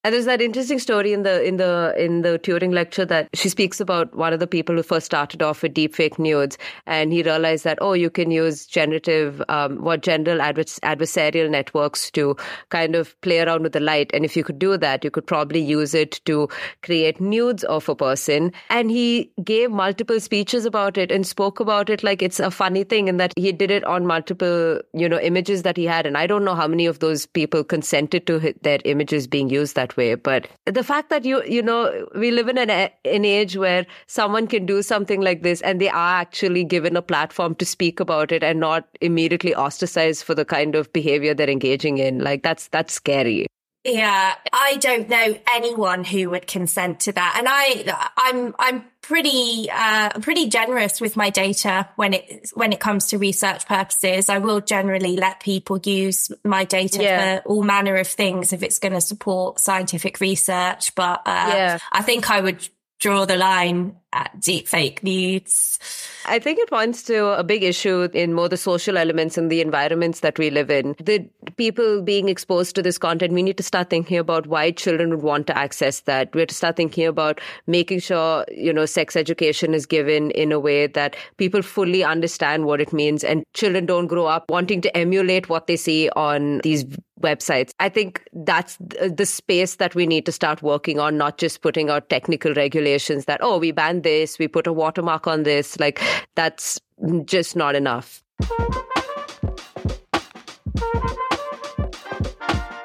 And 0.06 0.14
there's 0.14 0.26
that 0.26 0.40
interesting 0.40 0.78
story 0.78 1.12
in 1.12 1.24
the 1.24 1.42
in 1.42 1.56
the 1.56 1.92
in 1.98 2.22
the 2.22 2.38
Turing 2.38 2.72
lecture 2.72 3.04
that 3.06 3.28
she 3.34 3.48
speaks 3.48 3.80
about 3.80 4.14
one 4.14 4.32
of 4.32 4.38
the 4.38 4.46
people 4.46 4.76
who 4.76 4.84
first 4.84 5.06
started 5.06 5.42
off 5.42 5.64
with 5.64 5.74
deepfake 5.74 6.16
nudes, 6.16 6.58
and 6.86 7.12
he 7.12 7.24
realized 7.24 7.64
that 7.64 7.76
oh, 7.80 7.92
you 7.92 8.08
can 8.08 8.30
use 8.30 8.66
generative, 8.66 9.42
um, 9.48 9.82
what 9.82 10.02
general 10.02 10.38
advers- 10.38 10.78
adversarial 10.84 11.50
networks 11.50 12.08
to 12.12 12.36
kind 12.68 12.94
of 12.94 13.20
play 13.20 13.40
around 13.40 13.64
with 13.64 13.72
the 13.72 13.80
light, 13.80 14.12
and 14.14 14.24
if 14.24 14.36
you 14.36 14.44
could 14.44 14.60
do 14.60 14.76
that, 14.76 15.02
you 15.02 15.10
could 15.10 15.26
probably 15.26 15.58
use 15.58 15.92
it 15.92 16.20
to 16.24 16.48
create 16.84 17.20
nudes 17.20 17.64
of 17.64 17.88
a 17.88 17.96
person. 17.96 18.52
And 18.70 18.92
he 18.92 19.32
gave 19.42 19.72
multiple 19.72 20.20
speeches 20.20 20.66
about 20.66 20.96
it 20.96 21.10
and 21.10 21.26
spoke 21.26 21.58
about 21.58 21.90
it 21.90 22.04
like 22.04 22.22
it's 22.22 22.38
a 22.38 22.52
funny 22.52 22.84
thing, 22.84 23.08
and 23.08 23.18
that 23.18 23.32
he 23.36 23.50
did 23.50 23.72
it 23.72 23.82
on 23.82 24.06
multiple 24.06 24.80
you 24.92 25.08
know 25.08 25.18
images 25.18 25.64
that 25.64 25.76
he 25.76 25.84
had, 25.84 26.06
and 26.06 26.16
I 26.16 26.28
don't 26.28 26.44
know 26.44 26.54
how 26.54 26.68
many 26.68 26.86
of 26.86 27.00
those 27.00 27.26
people 27.26 27.64
consented 27.64 28.28
to 28.28 28.54
their 28.62 28.78
images 28.84 29.26
being 29.26 29.50
used 29.50 29.74
that 29.74 29.95
way. 29.96 30.14
But 30.14 30.48
the 30.64 30.84
fact 30.84 31.10
that 31.10 31.24
you, 31.24 31.42
you 31.44 31.62
know, 31.62 32.06
we 32.14 32.30
live 32.30 32.48
in 32.48 32.58
an, 32.58 32.70
an 32.70 33.24
age 33.24 33.56
where 33.56 33.86
someone 34.06 34.46
can 34.46 34.66
do 34.66 34.82
something 34.82 35.20
like 35.20 35.42
this 35.42 35.60
and 35.62 35.80
they 35.80 35.88
are 35.88 36.14
actually 36.14 36.64
given 36.64 36.96
a 36.96 37.02
platform 37.02 37.54
to 37.56 37.66
speak 37.66 38.00
about 38.00 38.32
it 38.32 38.42
and 38.42 38.60
not 38.60 38.88
immediately 39.00 39.54
ostracized 39.54 40.24
for 40.24 40.34
the 40.34 40.44
kind 40.44 40.74
of 40.74 40.92
behavior 40.92 41.34
they're 41.34 41.50
engaging 41.50 41.98
in. 41.98 42.18
Like 42.18 42.42
that's, 42.42 42.68
that's 42.68 42.92
scary. 42.92 43.46
Yeah, 43.84 44.34
I 44.52 44.78
don't 44.78 45.08
know 45.08 45.38
anyone 45.52 46.02
who 46.02 46.30
would 46.30 46.48
consent 46.48 46.98
to 47.00 47.12
that, 47.12 47.36
and 47.38 47.46
I, 47.48 48.10
I'm, 48.16 48.52
I'm 48.58 48.84
pretty, 49.06 49.68
uh, 49.72 50.10
pretty 50.20 50.48
generous 50.48 51.00
with 51.00 51.16
my 51.16 51.30
data 51.30 51.88
when 51.96 52.14
it 52.14 52.50
when 52.54 52.72
it 52.72 52.80
comes 52.80 53.06
to 53.06 53.18
research 53.18 53.66
purposes. 53.66 54.28
I 54.28 54.38
will 54.38 54.60
generally 54.60 55.16
let 55.16 55.40
people 55.40 55.78
use 55.78 56.30
my 56.44 56.64
data 56.64 57.02
yeah. 57.02 57.40
for 57.40 57.48
all 57.48 57.62
manner 57.62 57.96
of 57.96 58.08
things 58.08 58.52
if 58.52 58.62
it's 58.62 58.78
going 58.78 58.94
to 58.94 59.00
support 59.00 59.60
scientific 59.60 60.20
research. 60.20 60.94
But 60.94 61.22
uh, 61.26 61.52
yeah. 61.54 61.78
I 61.92 62.02
think 62.02 62.30
I 62.30 62.40
would 62.40 62.68
draw 62.98 63.26
the 63.26 63.36
line 63.36 63.96
deepfake 64.14 65.02
needs? 65.02 65.78
I 66.26 66.38
think 66.38 66.58
it 66.58 66.68
points 66.68 67.02
to 67.04 67.38
a 67.38 67.44
big 67.44 67.62
issue 67.62 68.08
in 68.12 68.32
more 68.32 68.48
the 68.48 68.56
social 68.56 68.98
elements 68.98 69.38
and 69.38 69.50
the 69.50 69.60
environments 69.60 70.20
that 70.20 70.38
we 70.38 70.50
live 70.50 70.70
in. 70.70 70.96
The 70.98 71.28
people 71.56 72.02
being 72.02 72.28
exposed 72.28 72.74
to 72.76 72.82
this 72.82 72.98
content, 72.98 73.32
we 73.32 73.42
need 73.42 73.56
to 73.58 73.62
start 73.62 73.90
thinking 73.90 74.18
about 74.18 74.46
why 74.46 74.70
children 74.70 75.10
would 75.10 75.22
want 75.22 75.46
to 75.48 75.58
access 75.58 76.00
that. 76.00 76.34
We 76.34 76.40
have 76.40 76.48
to 76.48 76.54
start 76.54 76.76
thinking 76.76 77.06
about 77.06 77.40
making 77.66 78.00
sure, 78.00 78.44
you 78.50 78.72
know, 78.72 78.86
sex 78.86 79.16
education 79.16 79.74
is 79.74 79.86
given 79.86 80.30
in 80.32 80.52
a 80.52 80.58
way 80.58 80.86
that 80.86 81.16
people 81.36 81.62
fully 81.62 82.02
understand 82.02 82.64
what 82.64 82.80
it 82.80 82.92
means 82.92 83.22
and 83.22 83.44
children 83.54 83.86
don't 83.86 84.06
grow 84.06 84.26
up 84.26 84.44
wanting 84.48 84.80
to 84.80 84.96
emulate 84.96 85.48
what 85.48 85.66
they 85.66 85.76
see 85.76 86.08
on 86.10 86.58
these 86.62 86.84
websites. 87.20 87.70
I 87.80 87.88
think 87.88 88.22
that's 88.32 88.76
the 88.78 89.26
space 89.26 89.76
that 89.76 89.94
we 89.94 90.06
need 90.06 90.26
to 90.26 90.32
start 90.32 90.62
working 90.62 90.98
on, 90.98 91.16
not 91.16 91.38
just 91.38 91.62
putting 91.62 91.88
out 91.88 92.08
technical 92.08 92.52
regulations 92.54 93.24
that, 93.24 93.40
oh, 93.42 93.58
we 93.58 93.72
banned 93.96 94.02
this, 94.04 94.38
we 94.38 94.48
put 94.48 94.66
a 94.66 94.72
watermark 94.72 95.26
on 95.26 95.42
this. 95.42 95.78
Like, 95.78 96.00
that's 96.34 96.80
just 97.24 97.56
not 97.56 97.74
enough. 97.74 98.22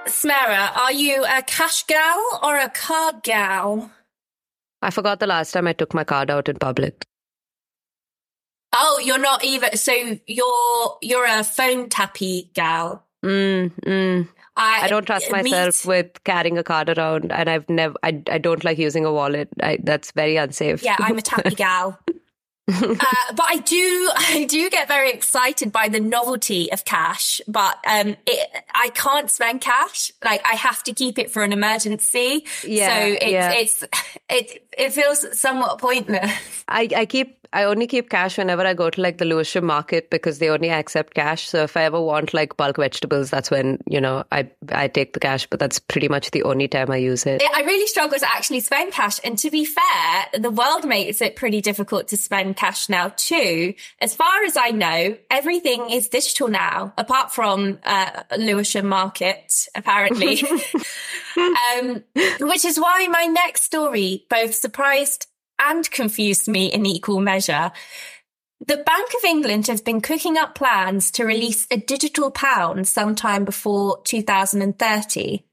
Smera, 0.07 0.77
are 0.77 0.91
you 0.91 1.25
a 1.25 1.41
cash 1.41 1.83
gal 1.87 2.39
or 2.43 2.57
a 2.57 2.69
card 2.69 3.23
gal? 3.23 3.91
I 4.81 4.91
forgot 4.91 5.19
the 5.19 5.27
last 5.27 5.51
time 5.51 5.67
I 5.67 5.73
took 5.73 5.93
my 5.93 6.03
card 6.03 6.29
out 6.29 6.49
in 6.49 6.57
public. 6.57 7.05
Oh, 8.73 9.01
you're 9.03 9.19
not 9.19 9.43
even. 9.43 9.75
So 9.75 9.91
you're 10.27 10.97
you're 11.01 11.25
a 11.25 11.43
phone 11.43 11.89
tappy 11.89 12.49
gal. 12.53 13.05
Mm, 13.23 13.71
mm. 13.81 14.29
I, 14.55 14.81
I, 14.83 14.87
don't 14.87 15.05
trust 15.05 15.31
myself 15.31 15.85
with 15.85 16.23
carrying 16.23 16.57
a 16.57 16.63
card 16.63 16.89
around, 16.89 17.31
and 17.31 17.49
I've 17.49 17.69
never. 17.69 17.95
I, 18.03 18.21
I 18.29 18.37
don't 18.37 18.63
like 18.63 18.77
using 18.77 19.05
a 19.05 19.11
wallet. 19.11 19.49
I, 19.61 19.77
that's 19.81 20.11
very 20.11 20.35
unsafe. 20.37 20.83
Yeah, 20.83 20.95
I'm 20.99 21.17
a 21.17 21.21
tappy 21.21 21.55
gal. 21.55 21.99
uh, 22.67 22.95
but 23.35 23.45
I 23.47 23.57
do, 23.57 24.11
I 24.15 24.45
do 24.45 24.69
get 24.69 24.87
very 24.87 25.11
excited 25.11 25.71
by 25.71 25.87
the 25.89 25.99
novelty 25.99 26.71
of 26.71 26.85
cash. 26.85 27.41
But 27.47 27.77
um, 27.87 28.15
it, 28.25 28.49
I 28.73 28.89
can't 28.89 29.29
spend 29.29 29.61
cash. 29.61 30.11
Like 30.23 30.45
I 30.45 30.55
have 30.55 30.83
to 30.83 30.93
keep 30.93 31.17
it 31.17 31.31
for 31.31 31.43
an 31.43 31.53
emergency. 31.53 32.45
Yeah, 32.65 32.95
so 32.95 33.05
it's, 33.05 33.25
yeah. 33.25 33.51
it's, 33.53 33.83
it, 34.29 34.67
it 34.77 34.93
feels 34.93 35.39
somewhat 35.39 35.79
pointless. 35.79 36.63
I, 36.67 36.87
I 36.95 37.05
keep 37.05 37.40
I 37.53 37.63
only 37.63 37.87
keep 37.87 38.09
cash 38.09 38.37
whenever 38.37 38.65
I 38.65 38.73
go 38.73 38.89
to 38.89 39.01
like 39.01 39.17
the 39.17 39.25
Lewisham 39.25 39.65
market 39.65 40.09
because 40.09 40.39
they 40.39 40.49
only 40.49 40.69
accept 40.69 41.13
cash. 41.13 41.49
So 41.49 41.63
if 41.63 41.75
I 41.75 41.83
ever 41.83 41.99
want 41.99 42.33
like 42.33 42.55
bulk 42.55 42.77
vegetables, 42.77 43.29
that's 43.29 43.51
when, 43.51 43.79
you 43.87 43.99
know, 43.99 44.23
I 44.31 44.49
I 44.71 44.87
take 44.87 45.13
the 45.13 45.19
cash, 45.19 45.47
but 45.47 45.59
that's 45.59 45.77
pretty 45.79 46.07
much 46.07 46.31
the 46.31 46.43
only 46.43 46.67
time 46.67 46.89
I 46.91 46.97
use 46.97 47.25
it. 47.25 47.43
I 47.53 47.61
really 47.61 47.87
struggle 47.87 48.17
to 48.17 48.25
actually 48.25 48.61
spend 48.61 48.93
cash. 48.93 49.19
And 49.23 49.37
to 49.39 49.51
be 49.51 49.65
fair, 49.65 50.39
the 50.39 50.51
world 50.51 50.85
makes 50.85 51.21
it 51.21 51.35
pretty 51.35 51.61
difficult 51.61 52.07
to 52.09 52.17
spend 52.17 52.55
cash 52.55 52.87
now 52.87 53.13
too. 53.17 53.73
As 53.99 54.15
far 54.15 54.43
as 54.45 54.55
I 54.55 54.69
know, 54.69 55.17
everything 55.29 55.89
is 55.89 56.07
digital 56.07 56.47
now, 56.47 56.93
apart 56.97 57.33
from 57.33 57.79
uh, 57.83 58.23
Lewisham 58.37 58.87
market, 58.87 59.67
apparently. 59.75 60.41
um, 61.37 62.03
which 62.39 62.65
is 62.65 62.79
why 62.79 63.07
my 63.09 63.25
next 63.25 63.63
story 63.63 64.25
both 64.29 64.55
surprised 64.55 65.27
and 65.61 65.89
confused 65.91 66.47
me 66.47 66.65
in 66.65 66.85
equal 66.85 67.21
measure. 67.21 67.71
The 68.67 68.77
Bank 68.77 69.09
of 69.17 69.23
England 69.25 69.67
has 69.67 69.81
been 69.81 70.01
cooking 70.01 70.37
up 70.37 70.53
plans 70.53 71.09
to 71.11 71.25
release 71.25 71.65
a 71.71 71.77
digital 71.77 72.29
pound 72.29 72.87
sometime 72.87 73.45
before 73.45 74.01
2030. 74.03 75.43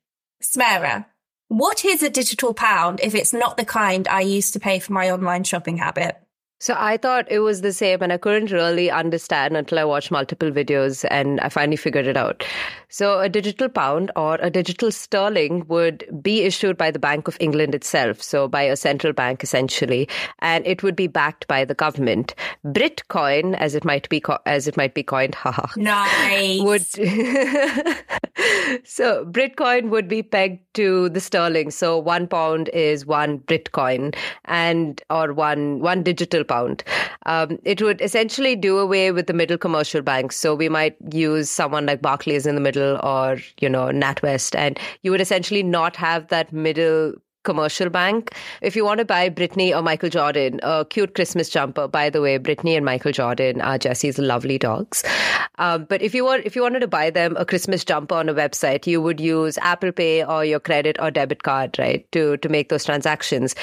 Smera, 0.43 1.07
what 1.49 1.85
is 1.85 2.03
a 2.03 2.11
digital 2.11 2.53
pound 2.53 3.01
if 3.03 3.15
it's 3.15 3.33
not 3.33 3.57
the 3.57 3.65
kind 3.65 4.07
I 4.09 4.21
use 4.21 4.51
to 4.51 4.61
pay 4.61 4.79
for 4.79 4.93
my 4.93 5.11
online 5.11 5.45
shopping 5.45 5.79
habit? 5.79 6.21
So 6.61 6.75
I 6.77 6.97
thought 6.97 7.31
it 7.31 7.41
was 7.41 7.61
the 7.61 7.73
same, 7.73 8.03
and 8.03 8.13
I 8.13 8.19
couldn't 8.19 8.51
really 8.51 8.91
understand 8.91 9.57
until 9.57 9.79
I 9.79 9.85
watched 9.85 10.11
multiple 10.11 10.51
videos 10.51 11.05
and 11.11 11.41
I 11.41 11.49
finally 11.49 11.77
figured 11.77 12.07
it 12.07 12.17
out. 12.17 12.45
So 12.89 13.21
a 13.21 13.29
digital 13.29 13.69
pound 13.69 14.11
or 14.17 14.37
a 14.41 14.51
digital 14.51 14.91
sterling 14.91 15.67
would 15.69 16.05
be 16.23 16.43
issued 16.43 16.79
by 16.79 16.91
the 16.91 16.99
Bank 16.99 17.29
of 17.29 17.37
England 17.39 17.75
itself, 17.75 18.23
so 18.23 18.49
by 18.49 18.63
a 18.63 18.77
central 18.77 19.13
bank 19.13 19.43
essentially, 19.43 20.09
and 20.39 20.67
it 20.67 20.83
would 20.83 20.97
be 20.97 21.07
backed 21.07 21.47
by 21.49 21.65
the 21.67 21.75
government. 21.75 22.35
Britcoin, 22.65 23.55
as 23.59 23.75
it 23.75 23.85
might 23.85 24.09
be 24.09 24.21
co- 24.21 24.39
as 24.47 24.67
it 24.67 24.77
might 24.77 24.95
be 24.95 25.03
coined, 25.03 25.35
haha, 25.43 25.67
nice. 25.77 26.61
would 26.63 26.87
so 28.85 29.25
Britcoin 29.27 29.91
would 29.91 30.09
be 30.09 30.23
pegged 30.23 30.61
to 30.75 31.11
the 31.11 31.21
sterling. 31.21 31.71
So 31.71 31.99
one 31.99 32.27
pound 32.27 32.71
is 32.71 33.05
one 33.05 33.41
Britcoin, 33.41 34.17
and 34.47 35.03
or 35.11 35.35
one 35.35 35.81
one 35.81 36.03
digital 36.03 36.43
pound. 36.49 36.83
Um, 37.27 37.59
it 37.65 37.81
would 37.83 38.01
essentially 38.01 38.57
do 38.57 38.79
away 38.79 39.13
with 39.13 39.27
the 39.27 39.33
middle 39.33 39.59
commercial 39.59 40.03
banks. 40.03 40.37
So 40.37 40.55
we 40.55 40.69
might 40.69 40.97
use 41.13 41.51
someone 41.51 41.87
like 41.87 42.03
Barclays 42.03 42.47
in 42.47 42.55
the 42.55 42.61
middle 42.61 42.99
or, 43.03 43.39
you 43.61 43.69
know, 43.69 43.87
NatWest, 43.87 44.55
and 44.55 44.79
you 45.03 45.11
would 45.11 45.21
essentially 45.21 45.63
not 45.63 45.97
have 45.97 46.29
that 46.29 46.53
middle 46.53 47.15
commercial 47.45 47.89
bank. 47.89 48.35
If 48.61 48.77
you 48.77 48.85
want 48.85 48.99
to 48.99 49.07
buy 49.07 49.31
Britney 49.31 49.75
or 49.75 49.81
Michael 49.81 50.11
Jordan, 50.11 50.61
a 50.63 50.85
cute 50.85 51.15
Christmas 51.15 51.49
jumper, 51.49 51.89
by 51.89 52.11
the 52.11 52.21
way, 52.21 52.39
Britney 52.39 52.77
and 52.77 52.85
Michael 52.85 53.13
Jordan 53.13 53.63
are 53.63 53.79
Jessie's 53.79 54.19
lovely 54.19 54.59
dogs. 54.59 55.03
Um, 55.59 55.87
but 55.89 56.03
if 56.03 56.15
you 56.15 56.27
want, 56.27 56.45
if 56.45 56.55
you 56.55 56.63
wanted 56.63 56.81
to 56.81 56.89
buy 56.89 57.09
them 57.11 57.37
a 57.39 57.47
Christmas 57.47 57.85
jumper 57.85 58.17
on 58.17 58.29
a 58.29 58.35
website, 58.35 58.87
you 58.87 59.01
would 59.01 59.19
use 59.19 59.57
Apple 59.59 59.93
Pay 59.93 60.25
or 60.25 60.45
your 60.45 60.61
credit 60.61 60.99
or 61.01 61.11
debit 61.11 61.43
card, 61.43 61.79
right, 61.79 62.07
to 62.13 62.37
to 62.39 62.49
make 62.49 62.69
those 62.69 62.85
transactions 62.85 63.55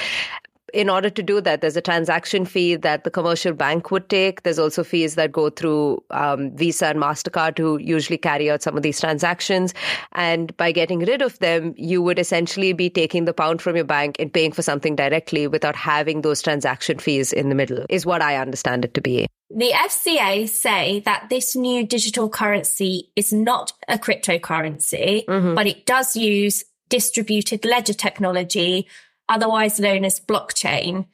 in 0.74 0.90
order 0.90 1.08
to 1.10 1.22
do 1.22 1.40
that, 1.40 1.60
there's 1.60 1.76
a 1.76 1.80
transaction 1.80 2.44
fee 2.44 2.76
that 2.76 3.04
the 3.04 3.10
commercial 3.10 3.52
bank 3.52 3.90
would 3.90 4.08
take. 4.08 4.42
There's 4.42 4.58
also 4.58 4.82
fees 4.82 5.14
that 5.14 5.32
go 5.32 5.50
through 5.50 6.02
um, 6.10 6.54
Visa 6.56 6.88
and 6.88 6.98
MasterCard 6.98 7.58
who 7.58 7.78
usually 7.78 8.18
carry 8.18 8.50
out 8.50 8.62
some 8.62 8.76
of 8.76 8.82
these 8.82 9.00
transactions. 9.00 9.74
And 10.12 10.56
by 10.56 10.72
getting 10.72 11.00
rid 11.00 11.22
of 11.22 11.38
them, 11.38 11.74
you 11.76 12.02
would 12.02 12.18
essentially 12.18 12.72
be 12.72 12.90
taking 12.90 13.24
the 13.24 13.32
pound 13.32 13.62
from 13.62 13.76
your 13.76 13.84
bank 13.84 14.16
and 14.18 14.32
paying 14.32 14.52
for 14.52 14.62
something 14.62 14.96
directly 14.96 15.46
without 15.46 15.76
having 15.76 16.22
those 16.22 16.42
transaction 16.42 16.98
fees 16.98 17.32
in 17.32 17.48
the 17.48 17.54
middle, 17.54 17.84
is 17.88 18.04
what 18.04 18.22
I 18.22 18.36
understand 18.36 18.84
it 18.84 18.94
to 18.94 19.00
be. 19.00 19.26
The 19.50 19.70
FCA 19.70 20.48
say 20.48 21.00
that 21.00 21.28
this 21.30 21.54
new 21.54 21.86
digital 21.86 22.28
currency 22.28 23.10
is 23.14 23.32
not 23.32 23.72
a 23.86 23.96
cryptocurrency, 23.96 25.24
mm-hmm. 25.24 25.54
but 25.54 25.68
it 25.68 25.86
does 25.86 26.16
use 26.16 26.64
distributed 26.88 27.64
ledger 27.64 27.94
technology 27.94 28.86
otherwise 29.28 29.80
known 29.80 30.04
as 30.04 30.20
blockchain, 30.20 31.06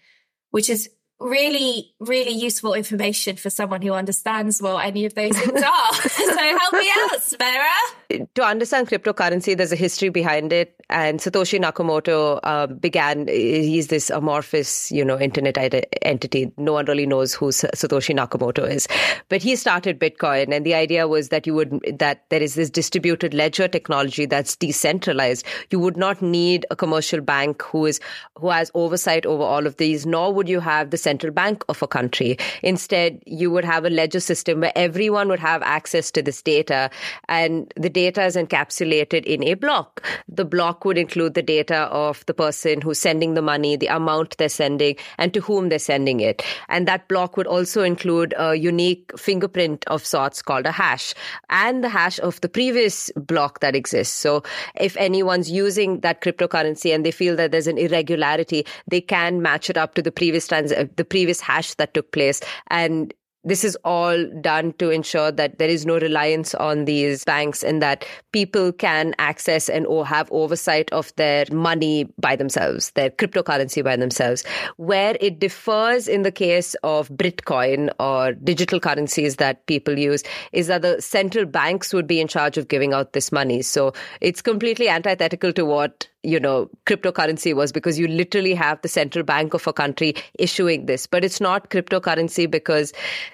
which 0.50 0.68
is 0.68 0.90
really, 1.22 1.94
really 2.00 2.32
useful 2.32 2.74
information 2.74 3.36
for 3.36 3.50
someone 3.50 3.80
who 3.82 3.92
understands 3.92 4.60
what 4.60 4.84
any 4.84 5.04
of 5.04 5.14
those 5.14 5.38
things 5.38 5.62
are. 5.62 5.94
so 5.94 6.36
help 6.36 6.72
me 6.72 6.90
out, 7.00 7.20
Smera. 7.20 8.26
To 8.34 8.42
understand 8.42 8.88
cryptocurrency, 8.88 9.56
there's 9.56 9.72
a 9.72 9.76
history 9.76 10.08
behind 10.08 10.52
it. 10.52 10.74
And 10.90 11.20
Satoshi 11.20 11.58
Nakamoto 11.58 12.40
uh, 12.42 12.66
began, 12.66 13.28
he's 13.28 13.86
this 13.86 14.10
amorphous, 14.10 14.92
you 14.92 15.04
know, 15.04 15.18
internet 15.18 15.56
entity. 16.02 16.52
No 16.58 16.74
one 16.74 16.84
really 16.86 17.06
knows 17.06 17.32
who 17.32 17.46
Satoshi 17.46 18.14
Nakamoto 18.14 18.68
is. 18.68 18.88
But 19.28 19.42
he 19.42 19.56
started 19.56 19.98
Bitcoin. 19.98 20.54
And 20.54 20.66
the 20.66 20.74
idea 20.74 21.08
was 21.08 21.30
that 21.30 21.46
you 21.46 21.54
would, 21.54 21.80
that 21.98 22.24
there 22.28 22.42
is 22.42 22.54
this 22.54 22.68
distributed 22.68 23.32
ledger 23.32 23.68
technology 23.68 24.26
that's 24.26 24.56
decentralized. 24.56 25.46
You 25.70 25.78
would 25.78 25.96
not 25.96 26.20
need 26.20 26.66
a 26.70 26.76
commercial 26.76 27.20
bank 27.20 27.62
who 27.62 27.86
is, 27.86 28.00
who 28.38 28.50
has 28.50 28.70
oversight 28.74 29.24
over 29.24 29.42
all 29.42 29.66
of 29.66 29.76
these, 29.76 30.04
nor 30.04 30.34
would 30.34 30.48
you 30.48 30.60
have 30.60 30.90
the 30.90 30.98
central 31.12 31.32
bank 31.32 31.64
of 31.68 31.82
a 31.82 31.86
country. 31.86 32.36
Instead, 32.62 33.22
you 33.26 33.50
would 33.50 33.64
have 33.64 33.84
a 33.84 33.90
ledger 33.90 34.20
system 34.20 34.60
where 34.60 34.72
everyone 34.74 35.28
would 35.28 35.40
have 35.40 35.62
access 35.62 36.10
to 36.10 36.22
this 36.22 36.40
data 36.42 36.90
and 37.28 37.72
the 37.76 37.90
data 37.90 38.24
is 38.24 38.36
encapsulated 38.36 39.24
in 39.24 39.44
a 39.44 39.54
block. 39.54 40.02
The 40.28 40.44
block 40.44 40.84
would 40.86 40.96
include 40.96 41.34
the 41.34 41.42
data 41.42 41.80
of 42.04 42.24
the 42.26 42.34
person 42.34 42.80
who's 42.80 42.98
sending 42.98 43.34
the 43.34 43.42
money, 43.42 43.76
the 43.76 43.88
amount 43.88 44.38
they're 44.38 44.48
sending, 44.48 44.96
and 45.18 45.34
to 45.34 45.40
whom 45.40 45.68
they're 45.68 45.78
sending 45.78 46.20
it. 46.20 46.42
And 46.68 46.88
that 46.88 47.08
block 47.08 47.36
would 47.36 47.46
also 47.46 47.82
include 47.82 48.34
a 48.38 48.54
unique 48.54 49.12
fingerprint 49.18 49.84
of 49.88 50.06
sorts 50.06 50.40
called 50.40 50.66
a 50.66 50.72
hash 50.72 51.14
and 51.50 51.84
the 51.84 51.88
hash 51.88 52.18
of 52.20 52.40
the 52.40 52.48
previous 52.48 53.10
block 53.16 53.60
that 53.60 53.76
exists. 53.76 54.16
So 54.16 54.42
if 54.80 54.96
anyone's 54.96 55.50
using 55.50 56.00
that 56.00 56.22
cryptocurrency 56.22 56.94
and 56.94 57.04
they 57.04 57.10
feel 57.10 57.36
that 57.36 57.52
there's 57.52 57.66
an 57.66 57.78
irregularity, 57.78 58.64
they 58.88 59.00
can 59.00 59.42
match 59.42 59.68
it 59.68 59.76
up 59.76 59.94
to 59.94 60.02
the 60.02 60.12
previous 60.12 60.48
trans- 60.48 60.72
the 60.96 61.04
previous 61.04 61.40
hash 61.40 61.74
that 61.74 61.94
took 61.94 62.12
place 62.12 62.40
and 62.68 63.14
this 63.44 63.64
is 63.64 63.76
all 63.84 64.24
done 64.40 64.72
to 64.74 64.90
ensure 64.90 65.32
that 65.32 65.58
there 65.58 65.68
is 65.68 65.84
no 65.84 65.98
reliance 65.98 66.54
on 66.54 66.84
these 66.84 67.24
banks 67.24 67.64
and 67.64 67.82
that 67.82 68.04
people 68.30 68.72
can 68.72 69.14
access 69.18 69.68
and 69.68 69.84
or 69.86 70.06
have 70.06 70.30
oversight 70.30 70.92
of 70.92 71.14
their 71.16 71.44
money 71.50 72.08
by 72.18 72.36
themselves, 72.36 72.92
their 72.92 73.10
cryptocurrency 73.10 73.82
by 73.82 73.96
themselves. 73.96 74.44
Where 74.76 75.16
it 75.20 75.40
differs 75.40 76.06
in 76.06 76.22
the 76.22 76.30
case 76.30 76.74
of 76.84 77.08
Britcoin 77.08 77.90
or 77.98 78.32
digital 78.32 78.78
currencies 78.78 79.36
that 79.36 79.66
people 79.66 79.98
use 79.98 80.22
is 80.52 80.68
that 80.68 80.82
the 80.82 81.02
central 81.02 81.44
banks 81.44 81.92
would 81.92 82.06
be 82.06 82.20
in 82.20 82.28
charge 82.28 82.56
of 82.58 82.68
giving 82.68 82.92
out 82.92 83.12
this 83.12 83.32
money. 83.32 83.62
So 83.62 83.92
it's 84.20 84.40
completely 84.40 84.88
antithetical 84.88 85.52
to 85.54 85.64
what 85.64 86.08
you 86.22 86.38
know 86.38 86.70
cryptocurrency 86.86 87.54
was 87.54 87.72
because 87.72 87.98
you 87.98 88.06
literally 88.08 88.54
have 88.54 88.80
the 88.82 88.88
central 88.88 89.24
bank 89.24 89.54
of 89.54 89.66
a 89.66 89.72
country 89.72 90.14
issuing 90.38 90.86
this. 90.86 91.06
But 91.06 91.24
it's 91.24 91.40
not 91.40 91.70
cryptocurrency 91.70 92.50
because 92.50 92.92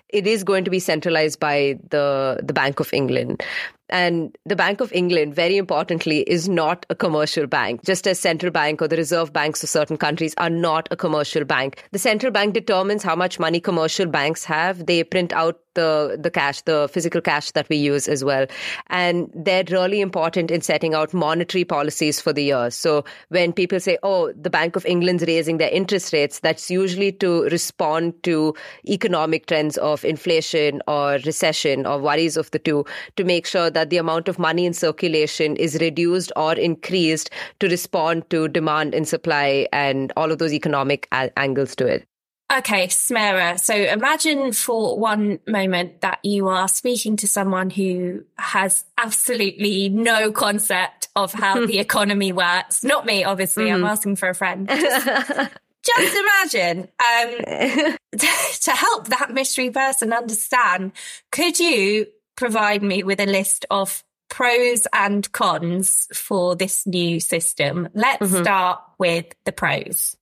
it 0.09 0.27
is 0.27 0.45
going 0.45 0.65
to 0.65 0.71
be 0.71 0.79
centralized 0.79 1.41
by 1.41 1.79
the 1.91 2.41
the 2.43 2.53
bank 2.53 2.81
of 2.81 2.93
england 2.93 3.43
and 3.89 4.37
the 4.45 4.57
Bank 4.57 4.81
of 4.81 4.93
England, 4.93 5.35
very 5.35 5.57
importantly, 5.57 6.21
is 6.21 6.49
not 6.49 6.85
a 6.91 6.95
commercial 6.95 7.47
bank, 7.47 7.85
just 7.85 8.07
as 8.07 8.19
central 8.19 8.53
bank 8.53 8.83
or 8.83 8.89
the 8.89 8.97
reserve 8.97 9.33
banks 9.33 9.63
of 9.63 9.69
certain 9.69 9.97
countries 9.97 10.35
are 10.39 10.51
not 10.51 10.89
a 10.91 10.97
commercial 10.97 11.45
bank. 11.45 11.85
The 11.93 11.99
central 11.99 12.33
bank 12.33 12.55
determines 12.55 13.03
how 13.03 13.17
much 13.17 13.39
money 13.39 13.61
commercial 13.61 14.07
banks 14.07 14.45
have. 14.45 14.87
They 14.87 15.05
print 15.05 15.33
out 15.33 15.61
the, 15.79 16.19
the 16.21 16.31
cash, 16.31 16.63
the 16.63 16.89
physical 16.93 17.21
cash 17.21 17.53
that 17.53 17.69
we 17.69 17.77
use 17.77 18.09
as 18.09 18.25
well. 18.25 18.47
And 18.89 19.31
they're 19.33 19.63
really 19.71 20.01
important 20.01 20.51
in 20.51 20.61
setting 20.61 20.93
out 20.93 21.15
monetary 21.15 21.65
policies 21.65 22.21
for 22.21 22.33
the 22.33 22.43
year. 22.43 22.71
So 22.71 23.05
when 23.29 23.53
people 23.53 23.79
say, 23.79 23.97
oh, 24.03 24.33
the 24.33 24.51
Bank 24.51 24.75
of 24.75 24.85
England's 24.87 25.23
raising 25.23 25.59
their 25.59 25.71
interest 25.71 26.13
rates, 26.13 26.41
that's 26.41 26.69
usually 26.69 27.13
to 27.13 27.45
respond 27.45 28.21
to 28.25 28.55
economic 28.89 29.47
trends 29.47 29.79
of 29.79 30.05
inflation 30.05 30.83
or 30.89 31.21
recession 31.25 31.87
or 31.87 32.01
worries 32.01 32.37
of 32.37 32.51
the 32.51 32.59
two 32.59 32.85
to 33.15 33.23
make 33.23 33.47
sure 33.47 33.71
that 33.71 33.78
the 33.85 33.97
amount 33.97 34.29
of 34.29 34.39
money 34.39 34.67
in 34.67 34.73
circulation 34.73 35.57
is 35.57 35.79
reduced 35.81 36.33
or 36.37 36.55
increased 36.55 37.31
to 37.61 37.69
respond 37.69 38.29
to 38.31 38.49
demand 38.49 38.95
and 38.95 39.07
supply 39.07 39.67
and 39.73 40.13
all 40.17 40.31
of 40.31 40.39
those 40.39 40.53
economic 40.53 41.09
a- 41.13 41.37
angles 41.39 41.75
to 41.77 41.87
it. 41.87 42.07
Okay, 42.51 42.87
Smera. 42.87 43.61
So 43.61 43.75
imagine 43.75 44.53
for 44.53 44.99
one 44.99 45.39
moment 45.47 46.01
that 46.01 46.21
you 46.23 46.49
are 46.49 46.67
speaking 46.67 47.17
to 47.19 47.27
someone 47.27 47.69
who 47.69 48.25
has 48.39 48.87
absolutely 48.97 49.91
no 49.91 50.33
concept 50.33 51.09
of 51.15 51.35
how 51.35 51.67
the 51.67 51.79
economy 51.79 52.33
works. 52.33 52.83
Not 52.83 53.05
me, 53.05 53.23
obviously. 53.23 53.65
Mm-hmm. 53.65 53.85
I'm 53.85 53.91
asking 53.91 54.17
for 54.17 54.31
a 54.31 54.35
friend. 54.35 54.67
Just, 54.67 55.07
just 55.85 56.17
imagine 56.17 56.89
um, 57.01 57.97
to 58.19 58.71
help 58.71 59.09
that 59.09 59.31
mystery 59.31 59.71
person 59.71 60.15
understand, 60.15 60.93
could 61.31 61.59
you 61.61 62.07
provide 62.39 62.83
me 62.83 63.03
with 63.03 63.21
a 63.21 63.27
list 63.27 63.67
of 63.69 64.05
pros 64.31 64.87
and 64.93 65.31
cons 65.33 66.07
for 66.15 66.55
this 66.55 66.87
new 66.87 67.19
system? 67.19 67.89
Let's 67.95 68.23
mm-hmm. 68.23 68.43
start 68.43 68.81
with 68.99 69.27
the 69.45 69.53
pros. 69.53 70.17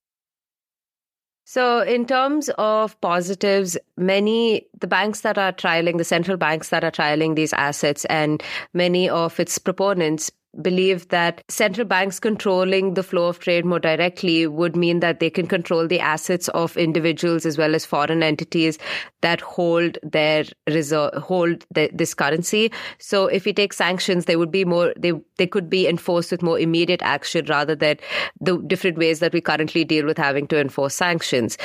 So, 1.44 1.80
in 1.80 2.06
terms 2.06 2.48
of 2.58 3.00
positives, 3.00 3.78
many 3.96 4.66
the 4.80 4.88
banks 4.88 5.20
that 5.20 5.38
are 5.38 5.52
trialing, 5.52 5.96
the 5.96 6.04
central 6.04 6.36
banks 6.36 6.70
that 6.70 6.82
are 6.82 6.90
trialing 6.90 7.36
these 7.36 7.52
assets, 7.52 8.04
and 8.06 8.42
many 8.74 9.08
of 9.08 9.38
its 9.38 9.56
proponents 9.58 10.32
believe 10.62 11.08
that 11.08 11.44
central 11.48 11.86
banks 11.86 12.18
controlling 12.18 12.94
the 12.94 13.02
flow 13.02 13.28
of 13.28 13.38
trade 13.38 13.64
more 13.64 13.78
directly 13.78 14.46
would 14.46 14.76
mean 14.76 15.00
that 15.00 15.20
they 15.20 15.30
can 15.30 15.46
control 15.46 15.86
the 15.86 16.00
assets 16.00 16.48
of 16.48 16.76
individuals 16.76 17.44
as 17.44 17.58
well 17.58 17.74
as 17.74 17.84
foreign 17.84 18.22
entities 18.22 18.78
that 19.20 19.40
hold 19.40 19.98
their 20.02 20.44
reserve, 20.68 21.12
hold 21.14 21.64
the, 21.74 21.90
this 21.92 22.14
currency. 22.14 22.72
So 22.98 23.26
if 23.26 23.44
we 23.44 23.52
take 23.52 23.72
sanctions, 23.72 24.24
they 24.24 24.36
would 24.36 24.50
be 24.50 24.64
more, 24.64 24.94
they, 24.96 25.12
they 25.36 25.46
could 25.46 25.68
be 25.68 25.86
enforced 25.86 26.30
with 26.30 26.42
more 26.42 26.58
immediate 26.58 27.02
action 27.02 27.46
rather 27.46 27.74
than 27.74 27.98
the 28.40 28.58
different 28.66 28.98
ways 28.98 29.20
that 29.20 29.32
we 29.32 29.40
currently 29.40 29.84
deal 29.84 30.06
with 30.06 30.18
having 30.18 30.46
to 30.48 30.60
enforce 30.60 30.94
sanctions. 30.94 31.58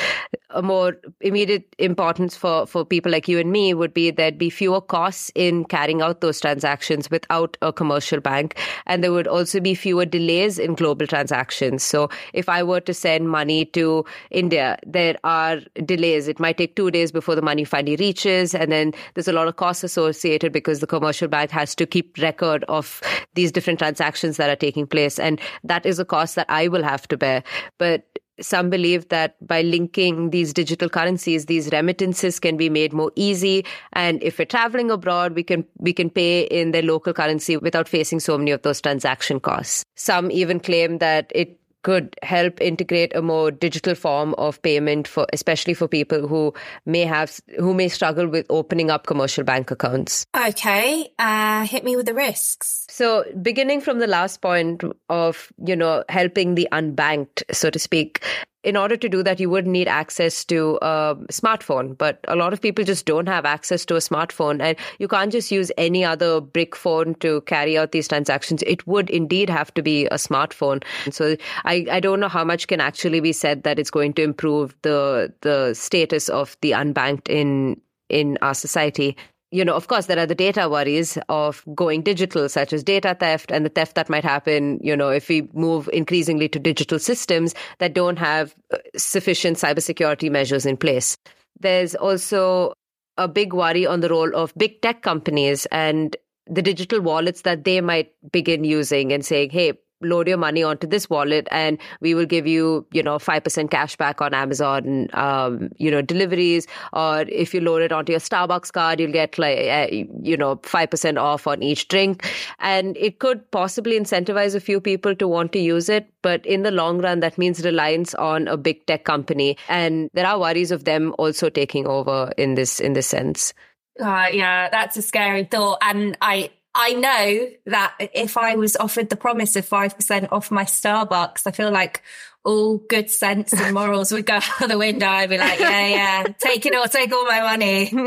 A 0.49 0.61
more 0.61 0.97
immediate 1.21 1.75
importance 1.77 2.35
for, 2.35 2.65
for 2.67 2.83
people 2.83 3.11
like 3.11 3.27
you 3.27 3.39
and 3.39 3.51
me 3.51 3.73
would 3.73 3.93
be 3.93 4.11
there'd 4.11 4.37
be 4.37 4.49
fewer 4.49 4.81
costs 4.81 5.31
in 5.35 5.63
carrying 5.65 6.01
out 6.01 6.21
those 6.21 6.41
transactions 6.41 7.09
without 7.09 7.55
a 7.61 7.71
commercial 7.71 8.19
bank 8.19 8.57
and 8.85 9.03
there 9.03 9.11
would 9.11 9.27
also 9.27 9.59
be 9.59 9.75
fewer 9.75 10.05
delays 10.05 10.59
in 10.59 10.75
global 10.75 11.07
transactions. 11.07 11.83
So 11.83 12.09
if 12.33 12.49
I 12.49 12.63
were 12.63 12.81
to 12.81 12.93
send 12.93 13.29
money 13.29 13.65
to 13.65 14.05
India, 14.29 14.77
there 14.85 15.17
are 15.23 15.59
delays. 15.85 16.27
It 16.27 16.39
might 16.39 16.57
take 16.57 16.75
two 16.75 16.91
days 16.91 17.11
before 17.11 17.35
the 17.35 17.41
money 17.41 17.63
finally 17.63 17.95
reaches, 17.95 18.53
and 18.53 18.71
then 18.71 18.93
there's 19.13 19.27
a 19.27 19.33
lot 19.33 19.47
of 19.47 19.55
costs 19.55 19.83
associated 19.83 20.51
because 20.51 20.79
the 20.79 20.87
commercial 20.87 21.27
bank 21.27 21.51
has 21.51 21.75
to 21.75 21.85
keep 21.85 22.17
record 22.17 22.63
of 22.65 23.01
these 23.33 23.51
different 23.51 23.79
transactions 23.79 24.37
that 24.37 24.49
are 24.49 24.55
taking 24.55 24.85
place, 24.87 25.19
and 25.19 25.39
that 25.63 25.85
is 25.85 25.99
a 25.99 26.05
cost 26.05 26.35
that 26.35 26.45
I 26.49 26.67
will 26.67 26.83
have 26.83 27.07
to 27.07 27.17
bear. 27.17 27.43
But 27.77 28.07
some 28.41 28.69
believe 28.69 29.07
that 29.09 29.35
by 29.45 29.61
linking 29.61 30.31
these 30.31 30.53
digital 30.53 30.89
currencies 30.89 31.45
these 31.45 31.71
remittances 31.71 32.39
can 32.39 32.57
be 32.57 32.69
made 32.69 32.93
more 32.93 33.11
easy. 33.15 33.65
And 33.93 34.21
if 34.23 34.39
we're 34.39 34.45
traveling 34.45 34.91
abroad 34.91 35.35
we 35.35 35.43
can 35.43 35.65
we 35.77 35.93
can 35.93 36.09
pay 36.09 36.41
in 36.43 36.71
their 36.71 36.81
local 36.81 37.13
currency 37.13 37.57
without 37.57 37.87
facing 37.87 38.19
so 38.19 38.37
many 38.37 38.51
of 38.51 38.61
those 38.63 38.81
transaction 38.81 39.39
costs. 39.39 39.85
Some 39.95 40.31
even 40.31 40.59
claim 40.59 40.97
that 40.97 41.31
it 41.33 41.60
could 41.83 42.15
help 42.23 42.61
integrate 42.61 43.15
a 43.15 43.21
more 43.21 43.51
digital 43.51 43.95
form 43.95 44.33
of 44.37 44.61
payment 44.61 45.07
for 45.07 45.25
especially 45.33 45.73
for 45.73 45.87
people 45.87 46.27
who 46.27 46.53
may 46.85 47.05
have 47.05 47.39
who 47.57 47.73
may 47.73 47.87
struggle 47.87 48.27
with 48.27 48.45
opening 48.49 48.91
up 48.91 49.07
commercial 49.07 49.43
bank 49.43 49.71
accounts. 49.71 50.25
Okay 50.35 51.11
uh 51.19 51.65
hit 51.65 51.83
me 51.83 51.95
with 51.95 52.05
the 52.05 52.13
risks. 52.13 52.85
So 52.89 53.25
beginning 53.41 53.81
from 53.81 53.99
the 53.99 54.07
last 54.07 54.41
point 54.41 54.83
of 55.09 55.51
you 55.65 55.75
know 55.75 56.03
helping 56.09 56.55
the 56.55 56.67
unbanked 56.71 57.43
so 57.51 57.69
to 57.69 57.79
speak 57.79 58.23
in 58.63 58.77
order 58.77 58.95
to 58.95 59.09
do 59.09 59.23
that, 59.23 59.39
you 59.39 59.49
would 59.49 59.65
need 59.65 59.87
access 59.87 60.45
to 60.45 60.77
a 60.81 61.15
smartphone. 61.31 61.97
But 61.97 62.19
a 62.27 62.35
lot 62.35 62.53
of 62.53 62.61
people 62.61 62.83
just 62.83 63.05
don't 63.05 63.27
have 63.27 63.45
access 63.45 63.85
to 63.85 63.95
a 63.95 63.99
smartphone. 63.99 64.61
And 64.61 64.77
you 64.99 65.07
can't 65.07 65.31
just 65.31 65.51
use 65.51 65.71
any 65.77 66.05
other 66.05 66.41
brick 66.41 66.75
phone 66.75 67.15
to 67.15 67.41
carry 67.41 67.77
out 67.77 67.91
these 67.91 68.07
transactions. 68.07 68.63
It 68.67 68.85
would 68.85 69.09
indeed 69.09 69.49
have 69.49 69.73
to 69.73 69.81
be 69.81 70.05
a 70.07 70.15
smartphone. 70.15 70.83
So 71.09 71.35
I, 71.65 71.85
I 71.91 71.99
don't 71.99 72.19
know 72.19 72.27
how 72.27 72.43
much 72.43 72.67
can 72.67 72.81
actually 72.81 73.19
be 73.19 73.33
said 73.33 73.63
that 73.63 73.79
it's 73.79 73.91
going 73.91 74.13
to 74.13 74.23
improve 74.23 74.75
the 74.83 75.33
the 75.41 75.73
status 75.73 76.29
of 76.29 76.57
the 76.61 76.71
unbanked 76.71 77.29
in 77.29 77.81
in 78.09 78.37
our 78.41 78.53
society 78.53 79.15
you 79.51 79.65
know, 79.65 79.75
of 79.75 79.87
course, 79.87 80.05
there 80.05 80.17
are 80.17 80.25
the 80.25 80.33
data 80.33 80.69
worries 80.69 81.17
of 81.27 81.63
going 81.75 82.01
digital, 82.01 82.47
such 82.47 82.71
as 82.71 82.83
data 82.83 83.15
theft 83.19 83.51
and 83.51 83.65
the 83.65 83.69
theft 83.69 83.95
that 83.95 84.09
might 84.09 84.23
happen, 84.23 84.79
you 84.81 84.95
know, 84.95 85.09
if 85.09 85.27
we 85.27 85.49
move 85.53 85.89
increasingly 85.91 86.47
to 86.49 86.59
digital 86.59 86.97
systems 86.97 87.53
that 87.79 87.93
don't 87.93 88.17
have 88.17 88.55
uh, 88.73 88.77
sufficient 88.95 89.57
cybersecurity 89.57 90.31
measures 90.31 90.65
in 90.65 90.77
place. 90.77 91.17
There's 91.59 91.95
also 91.95 92.73
a 93.17 93.27
big 93.27 93.53
worry 93.53 93.85
on 93.85 93.99
the 93.99 94.09
role 94.09 94.33
of 94.35 94.53
big 94.55 94.81
tech 94.81 95.01
companies 95.01 95.65
and 95.67 96.15
the 96.47 96.61
digital 96.61 97.01
wallets 97.01 97.41
that 97.41 97.65
they 97.65 97.81
might 97.81 98.11
begin 98.31 98.63
using 98.63 99.11
and 99.11 99.25
saying, 99.25 99.49
hey, 99.49 99.73
load 100.01 100.27
your 100.27 100.37
money 100.37 100.63
onto 100.63 100.87
this 100.87 101.09
wallet 101.09 101.47
and 101.51 101.77
we 101.99 102.13
will 102.13 102.25
give 102.25 102.47
you, 102.47 102.85
you 102.91 103.03
know, 103.03 103.17
5% 103.17 103.71
cash 103.71 103.95
back 103.95 104.21
on 104.21 104.33
Amazon, 104.33 105.07
um, 105.13 105.69
you 105.77 105.91
know, 105.91 106.01
deliveries. 106.01 106.67
Or 106.93 107.21
if 107.21 107.53
you 107.53 107.61
load 107.61 107.81
it 107.81 107.91
onto 107.91 108.11
your 108.11 108.19
Starbucks 108.19 108.71
card, 108.71 108.99
you'll 108.99 109.11
get 109.11 109.37
like, 109.37 109.57
uh, 109.59 109.87
you 109.91 110.37
know, 110.37 110.57
5% 110.57 111.21
off 111.21 111.47
on 111.47 111.63
each 111.63 111.87
drink. 111.87 112.27
And 112.59 112.97
it 112.97 113.19
could 113.19 113.49
possibly 113.51 113.99
incentivize 113.99 114.55
a 114.55 114.59
few 114.59 114.79
people 114.79 115.15
to 115.15 115.27
want 115.27 115.51
to 115.53 115.59
use 115.59 115.89
it. 115.89 116.07
But 116.21 116.45
in 116.45 116.63
the 116.63 116.71
long 116.71 116.99
run, 116.99 117.19
that 117.21 117.37
means 117.37 117.63
reliance 117.63 118.13
on 118.15 118.47
a 118.47 118.57
big 118.57 118.85
tech 118.85 119.05
company. 119.05 119.57
And 119.67 120.09
there 120.13 120.27
are 120.27 120.39
worries 120.39 120.71
of 120.71 120.83
them 120.83 121.15
also 121.17 121.49
taking 121.49 121.87
over 121.87 122.31
in 122.37 122.55
this, 122.55 122.79
in 122.79 122.93
this 122.93 123.07
sense. 123.07 123.53
Uh, 123.99 124.27
yeah, 124.31 124.69
that's 124.69 124.97
a 124.97 125.01
scary 125.01 125.43
thought. 125.43 125.77
And 125.81 126.17
I, 126.21 126.51
I 126.73 126.93
know 126.93 127.49
that 127.65 127.95
if 128.13 128.37
I 128.37 128.55
was 128.55 128.77
offered 128.77 129.09
the 129.09 129.17
promise 129.17 129.55
of 129.55 129.67
5% 129.67 130.31
off 130.31 130.51
my 130.51 130.63
Starbucks, 130.63 131.45
I 131.45 131.51
feel 131.51 131.71
like 131.71 132.01
all 132.43 132.77
good 132.77 133.09
sense 133.09 133.53
and 133.53 133.73
morals 133.73 134.11
would 134.11 134.25
go 134.25 134.39
out 134.61 134.67
the 134.67 134.77
window. 134.77 135.07
I'd 135.07 135.29
be 135.29 135.37
like, 135.37 135.59
yeah, 135.59 135.87
yeah, 135.87 136.23
take 136.39 136.65
it 136.65 136.75
all, 136.75 136.87
take 136.87 137.13
all 137.13 137.25
my 137.25 137.41
money. 137.41 137.91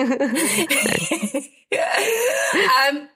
um, 2.88 3.09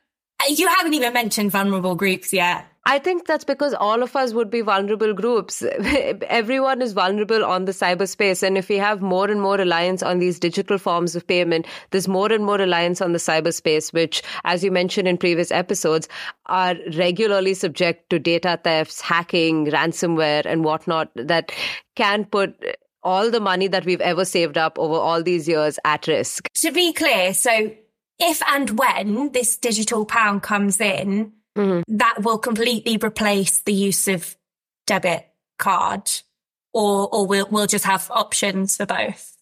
you 0.48 0.68
haven't 0.68 0.94
even 0.94 1.12
mentioned 1.12 1.50
vulnerable 1.50 1.94
groups 1.94 2.32
yet. 2.32 2.66
I 2.88 2.98
think 2.98 3.26
that's 3.26 3.44
because 3.44 3.74
all 3.74 4.02
of 4.02 4.16
us 4.16 4.32
would 4.32 4.48
be 4.48 4.62
vulnerable 4.62 5.12
groups. 5.12 5.62
Everyone 5.82 6.80
is 6.80 6.94
vulnerable 6.94 7.44
on 7.44 7.66
the 7.66 7.72
cyberspace. 7.72 8.42
And 8.42 8.56
if 8.56 8.70
we 8.70 8.76
have 8.78 9.02
more 9.02 9.30
and 9.30 9.42
more 9.42 9.58
reliance 9.58 10.02
on 10.02 10.20
these 10.20 10.38
digital 10.38 10.78
forms 10.78 11.14
of 11.14 11.26
payment, 11.26 11.66
there's 11.90 12.08
more 12.08 12.32
and 12.32 12.46
more 12.46 12.56
reliance 12.56 13.02
on 13.02 13.12
the 13.12 13.18
cyberspace, 13.18 13.92
which, 13.92 14.22
as 14.44 14.64
you 14.64 14.70
mentioned 14.70 15.06
in 15.06 15.18
previous 15.18 15.50
episodes, 15.50 16.08
are 16.46 16.76
regularly 16.96 17.52
subject 17.52 18.08
to 18.08 18.18
data 18.18 18.58
thefts, 18.64 19.02
hacking, 19.02 19.66
ransomware, 19.66 20.46
and 20.46 20.64
whatnot 20.64 21.10
that 21.14 21.52
can 21.94 22.24
put 22.24 22.56
all 23.02 23.30
the 23.30 23.38
money 23.38 23.68
that 23.68 23.84
we've 23.84 24.00
ever 24.00 24.24
saved 24.24 24.56
up 24.56 24.78
over 24.78 24.94
all 24.94 25.22
these 25.22 25.46
years 25.46 25.78
at 25.84 26.06
risk. 26.06 26.48
To 26.54 26.72
be 26.72 26.94
clear, 26.94 27.34
so 27.34 27.70
if 28.18 28.40
and 28.48 28.78
when 28.78 29.32
this 29.32 29.58
digital 29.58 30.06
pound 30.06 30.42
comes 30.42 30.80
in, 30.80 31.34
mm-hmm. 31.58 31.96
that 31.96 32.22
will 32.22 32.38
completely 32.38 32.98
replace 33.02 33.60
the 33.62 33.72
use 33.72 34.08
of 34.08 34.36
debit 34.86 35.26
card 35.58 36.08
or 36.72 37.08
or 37.14 37.26
we'll 37.26 37.48
we'll 37.50 37.66
just 37.66 37.84
have 37.84 38.10
options 38.10 38.76
for 38.76 38.86
both 38.86 39.36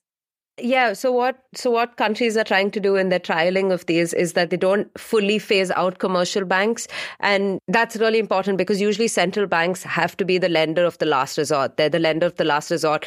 yeah 0.60 0.94
so 0.94 1.12
what 1.12 1.44
so 1.54 1.70
what 1.70 1.96
countries 1.96 2.36
are 2.36 2.44
trying 2.44 2.70
to 2.70 2.80
do 2.80 2.96
in 2.96 3.10
their 3.10 3.20
trialing 3.20 3.70
of 3.70 3.84
these 3.86 4.14
is 4.14 4.32
that 4.32 4.48
they 4.48 4.56
don't 4.56 4.88
fully 4.98 5.38
phase 5.38 5.70
out 5.72 5.98
commercial 5.98 6.44
banks 6.44 6.88
and 7.20 7.60
that's 7.68 7.96
really 7.96 8.18
important 8.18 8.56
because 8.56 8.80
usually 8.80 9.08
central 9.08 9.46
banks 9.46 9.82
have 9.82 10.16
to 10.16 10.24
be 10.24 10.38
the 10.38 10.48
lender 10.48 10.84
of 10.84 10.96
the 10.98 11.06
last 11.06 11.36
resort 11.36 11.76
they're 11.76 11.90
the 11.90 11.98
lender 11.98 12.26
of 12.26 12.36
the 12.36 12.44
last 12.44 12.70
resort 12.70 13.04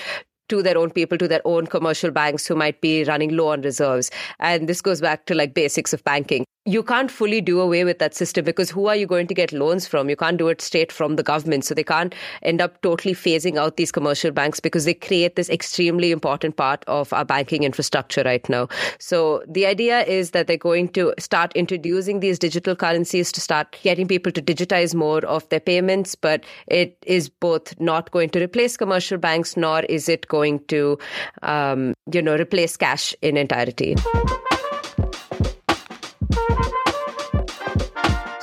to 0.49 0.63
their 0.63 0.79
own 0.79 0.89
people, 0.89 1.15
to 1.15 1.27
their 1.27 1.41
own 1.45 1.67
commercial 1.67 2.09
banks 2.09 2.47
who 2.47 2.55
might 2.55 2.81
be 2.81 3.03
running 3.03 3.37
low 3.37 3.49
on 3.49 3.61
reserves. 3.61 4.09
And 4.39 4.67
this 4.67 4.81
goes 4.81 4.99
back 4.99 5.27
to 5.27 5.35
like 5.35 5.53
basics 5.53 5.93
of 5.93 6.03
banking 6.03 6.43
you 6.69 6.83
can't 6.83 7.09
fully 7.09 7.41
do 7.41 7.59
away 7.59 7.83
with 7.83 7.97
that 7.97 8.13
system 8.13 8.45
because 8.45 8.69
who 8.69 8.85
are 8.85 8.95
you 8.95 9.07
going 9.07 9.25
to 9.25 9.33
get 9.33 9.51
loans 9.51 9.87
from? 9.87 10.07
You 10.07 10.15
can't 10.15 10.37
do 10.37 10.49
it 10.49 10.61
straight 10.61 10.91
from 10.91 11.15
the 11.15 11.23
government. 11.23 11.65
So 11.65 11.73
they 11.73 11.83
can't 11.83 12.13
end 12.43 12.61
up 12.61 12.79
totally 12.83 13.15
phasing 13.15 13.57
out 13.57 13.75
these 13.75 13.91
commercial 13.91 14.29
banks 14.29 14.59
because 14.59 14.85
they 14.85 14.93
create 14.93 15.35
this 15.35 15.49
extremely 15.49 16.11
important 16.11 16.57
part 16.57 16.83
of 16.85 17.11
our 17.11 17.25
banking 17.25 17.63
infrastructure 17.63 18.21
right 18.23 18.47
now. 18.49 18.67
So 18.99 19.43
the 19.47 19.65
idea 19.65 20.03
is 20.03 20.29
that 20.31 20.45
they're 20.45 20.57
going 20.57 20.89
to 20.89 21.11
start 21.17 21.51
introducing 21.53 22.19
these 22.19 22.37
digital 22.37 22.75
currencies 22.75 23.31
to 23.31 23.41
start 23.41 23.75
getting 23.81 24.07
people 24.07 24.31
to 24.31 24.41
digitize 24.41 24.93
more 24.93 25.25
of 25.25 25.49
their 25.49 25.59
payments. 25.59 26.13
But 26.13 26.43
it 26.67 26.95
is 27.07 27.29
both 27.29 27.79
not 27.79 28.11
going 28.11 28.29
to 28.31 28.43
replace 28.43 28.77
commercial 28.77 29.17
banks, 29.17 29.57
nor 29.57 29.79
is 29.81 30.07
it 30.07 30.27
going 30.27 30.59
to, 30.65 30.99
um, 31.41 31.95
you 32.13 32.21
know, 32.21 32.35
replace 32.35 32.77
cash 32.77 33.15
in 33.23 33.37
entirety. 33.37 33.95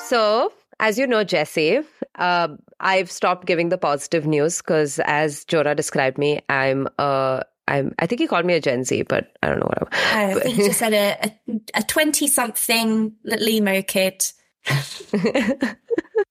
So, 0.08 0.52
as 0.78 0.98
you 0.98 1.06
know, 1.06 1.24
Jessie, 1.24 1.80
uh, 2.16 2.48
I've 2.80 3.10
stopped 3.10 3.46
giving 3.46 3.70
the 3.70 3.78
positive 3.78 4.26
news 4.26 4.58
because, 4.58 5.00
as 5.00 5.44
Jonah 5.44 5.74
described 5.74 6.16
me, 6.16 6.40
I'm 6.48 6.88
a 6.98 7.42
I'm, 7.68 7.94
I 7.98 8.06
think 8.06 8.20
he 8.20 8.28
called 8.28 8.46
me 8.46 8.54
a 8.54 8.60
Gen 8.60 8.84
Z, 8.84 9.02
but 9.02 9.36
I 9.42 9.48
don't 9.48 9.58
know 9.58 9.66
what 9.66 9.82
I'm. 9.82 9.88
I 9.92 10.40
think 10.40 10.56
he 10.56 10.66
just 10.66 10.78
said 10.78 10.92
a, 10.92 11.34
a 11.74 11.82
20 11.82 12.28
something 12.28 13.12
limo 13.24 13.82
kid. 13.82 14.24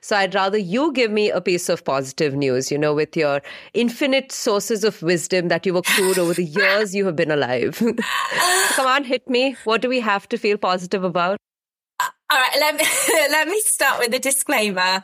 so 0.01 0.15
I'd 0.15 0.33
rather 0.33 0.57
you 0.57 0.93
give 0.93 1.11
me 1.11 1.29
a 1.29 1.41
piece 1.41 1.67
of 1.67 1.83
positive 1.83 2.33
news, 2.33 2.71
you 2.71 2.77
know, 2.77 2.93
with 2.93 3.17
your 3.17 3.41
infinite 3.73 4.31
sources 4.31 4.85
of 4.85 5.01
wisdom 5.01 5.49
that 5.49 5.65
you've 5.65 5.75
accrued 5.75 6.17
over 6.17 6.33
the 6.33 6.45
years 6.45 6.95
you 6.95 7.05
have 7.05 7.17
been 7.17 7.31
alive. 7.31 7.77
Come 8.69 8.87
on, 8.87 9.03
hit 9.03 9.29
me. 9.29 9.57
What 9.65 9.81
do 9.81 9.89
we 9.89 9.99
have 9.99 10.29
to 10.29 10.37
feel 10.37 10.57
positive 10.57 11.03
about? 11.03 11.37
All 12.31 12.39
right, 12.39 12.57
let 12.59 12.75
me, 12.75 12.85
let 13.31 13.47
me 13.47 13.59
start 13.61 13.99
with 13.99 14.13
a 14.13 14.19
disclaimer. 14.19 15.03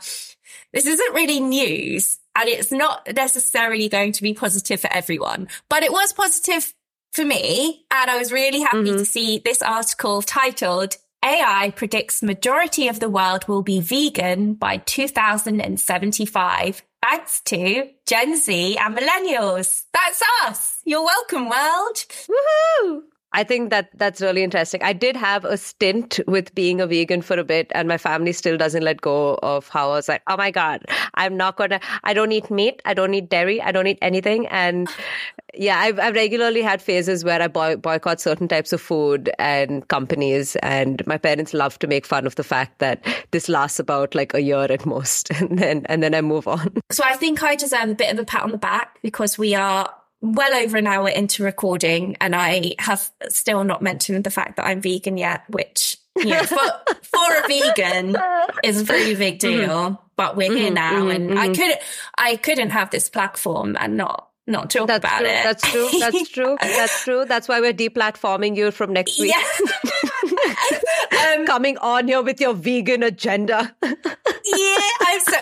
This 0.74 0.86
isn't 0.86 1.14
really 1.14 1.40
news 1.40 2.20
and 2.36 2.50
it's 2.50 2.72
not 2.72 3.08
necessarily 3.14 3.90
going 3.90 4.14
to 4.14 4.24
be 4.24 4.34
positive 4.34 4.80
for 4.80 4.90
everyone, 4.92 5.50
but 5.70 5.84
it 5.84 5.92
was 5.92 6.14
positive 6.14 6.74
for 7.12 7.26
me. 7.26 7.86
And 7.92 8.10
I 8.10 8.18
was 8.18 8.32
really 8.32 8.62
happy 8.62 8.78
mm-hmm. 8.78 8.98
to 8.98 9.06
see 9.06 9.42
this 9.44 9.62
article 9.62 10.22
titled 10.22 10.96
AI 11.24 11.72
predicts 11.76 12.24
majority 12.24 12.88
of 12.88 13.00
the 13.00 13.10
world 13.10 13.48
will 13.48 13.62
be 13.62 13.80
vegan 13.80 14.56
by 14.56 14.78
2075 14.78 16.82
thanks 17.04 17.42
to 17.42 17.90
Gen 18.08 18.38
Z 18.38 18.78
and 18.78 18.98
millennials. 18.98 19.84
That's 19.94 20.24
us. 20.44 20.80
You're 20.86 21.04
welcome, 21.04 21.50
world. 21.50 22.06
Woohoo! 22.28 23.02
I 23.34 23.44
think 23.44 23.70
that 23.70 23.89
that's 23.94 24.22
really 24.22 24.44
interesting. 24.44 24.84
I 24.84 24.91
did 24.94 25.15
have 25.15 25.46
a 25.46 25.58
stint 25.58 26.20
with 26.28 26.54
being 26.54 26.82
a 26.82 26.88
vegan 26.88 27.22
for 27.22 27.39
a 27.39 27.44
bit, 27.44 27.72
and 27.74 27.88
my 27.88 27.98
family 27.98 28.34
still 28.34 28.58
doesn't 28.58 28.84
let 28.84 29.00
go 29.00 29.39
of 29.41 29.70
how 29.70 29.91
I 29.91 29.96
was 29.96 30.10
like, 30.10 30.22
oh 30.28 30.36
my 30.36 30.52
God, 30.52 30.84
I'm 31.13 31.38
not 31.38 31.56
gonna, 31.56 31.80
I 32.04 32.13
don't 32.13 32.32
eat 32.34 32.52
meat, 32.52 32.82
I 32.84 32.94
don't 32.94 33.13
eat 33.13 33.30
dairy, 33.30 33.62
I 33.62 33.72
don't 33.72 33.88
eat 33.88 34.00
anything. 34.02 34.48
And 34.48 34.89
yeah, 35.54 35.80
I've, 35.80 35.98
I've 35.98 36.15
regularly 36.15 36.62
had 36.62 36.82
phases 36.82 37.24
where 37.24 37.41
I 37.41 37.48
boy, 37.48 37.78
boycott 37.78 38.20
certain 38.20 38.50
types 38.50 38.74
of 38.74 38.82
food 38.82 39.32
and 39.39 39.88
companies, 39.88 40.58
and 40.58 41.06
my 41.08 41.17
parents 41.17 41.54
love 41.54 41.80
to 41.80 41.88
make 41.88 42.06
fun 42.06 42.28
of 42.28 42.36
the 42.36 42.44
fact 42.44 42.80
that 42.80 43.02
this 43.32 43.48
lasts 43.48 43.80
about 43.80 44.13
like 44.13 44.34
a 44.34 44.41
year 44.41 44.63
at 44.63 44.86
most, 44.86 45.30
and 45.39 45.58
then 45.58 45.86
and 45.86 46.04
then 46.04 46.13
I 46.13 46.22
move 46.22 46.48
on. 46.48 46.74
So 46.91 47.04
I 47.06 47.15
think 47.15 47.41
I 47.44 47.56
deserve 47.56 47.89
a 47.89 47.96
bit 47.96 48.12
of 48.12 48.20
a 48.20 48.26
pat 48.26 48.44
on 48.44 48.52
the 48.52 48.58
back 48.58 48.98
because 49.02 49.38
we 49.38 49.56
are 49.56 49.89
well 50.22 50.54
over 50.54 50.78
an 50.78 50.88
hour 50.88 51.10
into 51.10 51.44
recording 51.44 52.16
and 52.22 52.36
I 52.36 52.76
have 52.80 53.10
still 53.30 53.64
not 53.64 53.82
mentioned 53.82 54.24
the 54.24 54.30
fact 54.30 54.58
that 54.58 54.66
I'm 54.66 54.80
vegan 54.82 55.18
yet, 55.18 55.44
which, 55.50 55.98
you 56.16 56.26
know, 56.26 56.44
for, 56.44 56.56
for 57.02 57.38
a 57.44 57.48
vegan 57.48 58.16
is 58.64 58.82
a 58.82 58.86
pretty 58.86 59.16
big 59.16 59.40
mm-hmm. 59.40 59.60
deal, 59.60 59.70
mm-hmm. 59.70 59.96
but 60.16 60.38
we're 60.38 60.54
here 60.54 60.68
mm-hmm. 60.68 60.76
now 60.76 60.94
mm-hmm. 61.02 61.10
and 61.10 61.40
I 61.40 61.46
mm-hmm. 61.46 61.54
couldn't, 61.54 61.80
I 62.18 62.36
couldn't 62.36 62.70
have 62.70 62.92
this 62.92 63.10
platform 63.10 63.76
and 63.80 63.98
not 63.98 64.28
not 64.48 64.70
talk 64.70 64.88
that's 64.88 65.06
about 65.06 65.20
true, 65.20 65.28
it. 65.28 65.44
That's 65.44 65.72
true. 65.72 65.90
That's 66.00 66.30
true. 66.34 66.58
That's 66.60 67.04
true. 67.04 67.26
That's 67.26 67.48
why 67.48 67.62
we're 67.62 67.74
deplatforming 67.74 68.58
you 68.58 68.72
from 68.72 68.92
next 68.92 69.20
week. 69.20 69.34
um, 71.36 71.46
Coming 71.46 71.78
on 71.78 72.08
here 72.08 72.22
with 72.22 72.42
your 72.42 72.54
vegan 72.54 73.04
agenda. 73.04 73.74
yeah, 73.82 74.78
I'm 75.02 75.20
so 75.22 75.38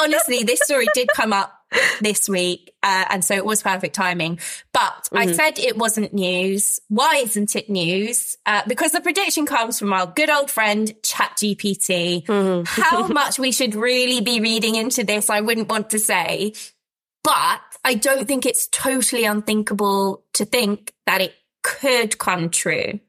honestly, 0.00 0.44
this 0.44 0.60
story 0.60 0.86
did 0.94 1.08
come 1.14 1.32
up 1.32 1.57
this 2.00 2.28
week, 2.28 2.72
uh, 2.82 3.04
and 3.10 3.24
so 3.24 3.34
it 3.34 3.44
was 3.44 3.62
perfect 3.62 3.94
timing. 3.94 4.38
But 4.72 5.08
mm-hmm. 5.12 5.18
I 5.18 5.32
said 5.32 5.58
it 5.58 5.76
wasn't 5.76 6.12
news. 6.12 6.80
Why 6.88 7.22
isn't 7.24 7.54
it 7.56 7.68
news? 7.68 8.36
Uh, 8.46 8.62
because 8.66 8.92
the 8.92 9.00
prediction 9.00 9.46
comes 9.46 9.78
from 9.78 9.92
our 9.92 10.06
good 10.06 10.30
old 10.30 10.50
friend 10.50 10.94
ChatGPT. 11.02 12.24
Mm-hmm. 12.24 12.62
How 12.66 13.06
much 13.08 13.38
we 13.38 13.52
should 13.52 13.74
really 13.74 14.20
be 14.20 14.40
reading 14.40 14.74
into 14.74 15.04
this, 15.04 15.30
I 15.30 15.40
wouldn't 15.40 15.68
want 15.68 15.90
to 15.90 15.98
say, 15.98 16.54
but 17.22 17.60
I 17.84 17.94
don't 17.94 18.26
think 18.26 18.46
it's 18.46 18.68
totally 18.68 19.24
unthinkable 19.24 20.24
to 20.34 20.44
think 20.44 20.92
that 21.06 21.20
it 21.20 21.34
could 21.62 22.18
come 22.18 22.50
true. 22.50 23.00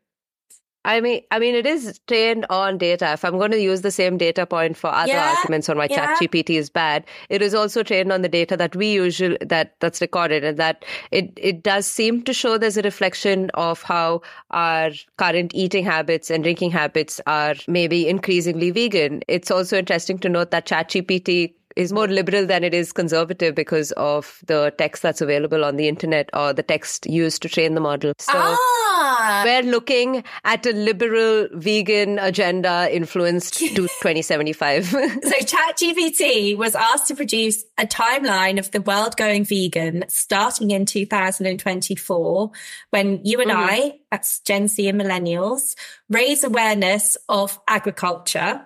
I 0.86 1.02
mean, 1.02 1.22
I 1.30 1.40
mean, 1.40 1.56
it 1.56 1.66
is 1.66 2.00
trained 2.08 2.46
on 2.50 2.78
data. 2.78 3.12
If 3.12 3.26
I'm 3.26 3.38
going 3.38 3.52
to 3.52 3.60
use 3.60 3.82
the 3.82 3.92
same 3.92 4.18
data 4.18 4.46
point 4.46 4.78
for 4.78 4.88
other 4.88 5.12
yeah, 5.12 5.36
arguments 5.38 5.68
on 5.68 5.78
why 5.78 5.88
yeah. 5.90 6.16
ChatGPT 6.16 6.52
is 6.52 6.70
bad, 6.70 7.06
it 7.28 7.42
is 7.42 7.54
also 7.54 7.84
trained 7.84 8.14
on 8.14 8.22
the 8.22 8.30
data 8.30 8.56
that 8.56 8.76
we 8.78 8.94
usually 8.94 9.38
that 9.42 9.76
that's 9.82 10.00
recorded, 10.00 10.46
and 10.46 10.58
that 10.58 10.86
it 11.12 11.34
it 11.36 11.64
does 11.64 11.86
seem 11.86 12.24
to 12.24 12.34
show 12.34 12.58
there's 12.58 12.78
a 12.78 12.82
reflection 12.82 13.50
of 13.56 13.84
how 13.84 14.22
our 14.52 14.92
current 15.18 15.54
eating 15.54 15.84
habits 15.84 16.30
and 16.30 16.44
drinking 16.44 16.72
habits 16.72 17.20
are 17.28 17.56
maybe 17.68 18.08
increasingly 18.08 18.72
vegan. 18.72 19.22
It's 19.28 19.52
also 19.52 19.78
interesting 19.78 20.18
to 20.20 20.30
note 20.30 20.52
that 20.52 20.66
ChatGPT 20.66 21.54
is 21.80 21.94
more 21.94 22.08
liberal 22.08 22.46
than 22.46 22.66
it 22.66 22.74
is 22.74 22.92
conservative 22.92 23.56
because 23.56 23.94
of 23.94 24.40
the 24.46 24.74
text 24.78 25.02
that's 25.02 25.22
available 25.22 25.64
on 25.64 25.78
the 25.78 25.88
internet 25.88 26.30
or 26.34 26.52
the 26.52 26.62
text 26.62 27.10
used 27.10 27.42
to 27.42 27.48
train 27.48 27.74
the 27.74 27.80
model. 27.80 28.12
So 28.20 28.34
Ah, 28.36 29.44
we're 29.46 29.64
looking 29.64 30.26
at 30.44 30.66
a 30.66 30.74
liberal 30.74 31.48
vegan 31.54 32.20
agenda 32.20 32.90
influenced 32.92 33.54
to 33.60 33.70
2075. 33.70 34.86
so 34.88 35.00
ChatGPT 35.22 36.58
was 36.58 36.76
asked 36.76 37.08
to 37.08 37.16
produce 37.16 37.64
a 37.78 37.86
timeline 37.86 38.60
of 38.60 38.72
the 38.72 38.82
world 38.82 39.16
going 39.16 39.46
vegan 39.46 40.04
starting 40.10 40.72
in 40.72 40.86
2024 40.86 42.52
when 42.90 43.22
you 43.24 43.40
and 43.40 43.54
I, 43.54 44.00
that's 44.12 44.40
Gen 44.40 44.68
Z 44.68 44.86
and 44.86 45.00
millennials, 45.00 45.76
raise 46.10 46.44
awareness 46.44 47.16
of 47.30 47.58
agriculture. 47.70 48.66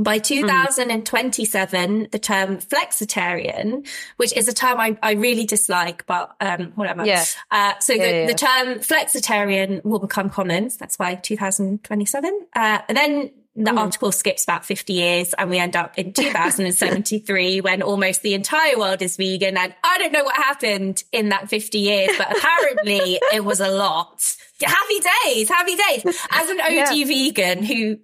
By 0.00 0.18
2027, 0.18 2.08
the 2.12 2.18
term 2.20 2.58
flexitarian, 2.58 3.86
which 4.16 4.36
is 4.36 4.46
a 4.46 4.52
term 4.52 4.78
I, 4.78 4.96
I 5.02 5.12
really 5.12 5.44
dislike, 5.44 6.06
but 6.06 6.34
um, 6.40 6.72
whatever. 6.76 7.04
Yeah. 7.04 7.24
Uh, 7.50 7.72
so 7.80 7.94
the, 7.94 7.98
Yeah, 7.98 8.10
yeah, 8.10 8.26
the 8.26 8.34
term 8.34 8.78
flexitarian 8.78 9.84
will 9.84 9.98
become 9.98 10.30
common. 10.30 10.70
So 10.70 10.76
that's 10.78 10.98
why 10.98 11.16
2027. 11.16 12.46
Uh, 12.54 12.78
and 12.88 12.96
then 12.96 13.30
the 13.56 13.72
article 13.72 14.12
skips 14.12 14.44
about 14.44 14.64
50 14.64 14.92
years 14.92 15.34
and 15.34 15.50
we 15.50 15.58
end 15.58 15.74
up 15.74 15.98
in 15.98 16.12
2073 16.14 17.60
when 17.60 17.82
almost 17.82 18.22
the 18.22 18.34
entire 18.34 18.78
world 18.78 19.02
is 19.02 19.16
vegan. 19.16 19.56
And 19.56 19.74
I 19.82 19.98
don't 19.98 20.12
know 20.12 20.22
what 20.22 20.36
happened 20.36 21.02
in 21.10 21.30
that 21.30 21.48
50 21.48 21.78
years, 21.78 22.10
but 22.16 22.36
apparently 22.38 23.18
it 23.34 23.44
was 23.44 23.58
a 23.60 23.68
lot. 23.70 24.22
Happy 24.62 25.00
days, 25.24 25.48
happy 25.48 25.74
days. 25.76 26.04
As 26.30 26.50
an 26.50 26.60
OG 26.60 26.70
Yeah. 26.96 27.04
vegan 27.04 27.64
who 27.64 27.98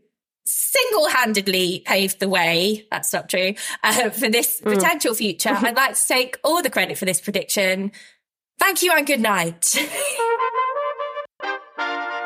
single-handedly 0.44 1.82
paved 1.86 2.20
the 2.20 2.28
way. 2.28 2.86
That's 2.90 3.12
not 3.12 3.28
true 3.28 3.54
uh, 3.82 4.10
for 4.10 4.28
this 4.28 4.60
potential 4.60 5.14
future. 5.14 5.50
I'd 5.50 5.76
like 5.76 5.94
to 5.94 6.06
take 6.06 6.38
all 6.44 6.62
the 6.62 6.70
credit 6.70 6.98
for 6.98 7.04
this 7.04 7.20
prediction. 7.20 7.92
Thank 8.58 8.82
you 8.82 8.92
and 8.92 9.06
good 9.06 9.20
night. 9.20 9.64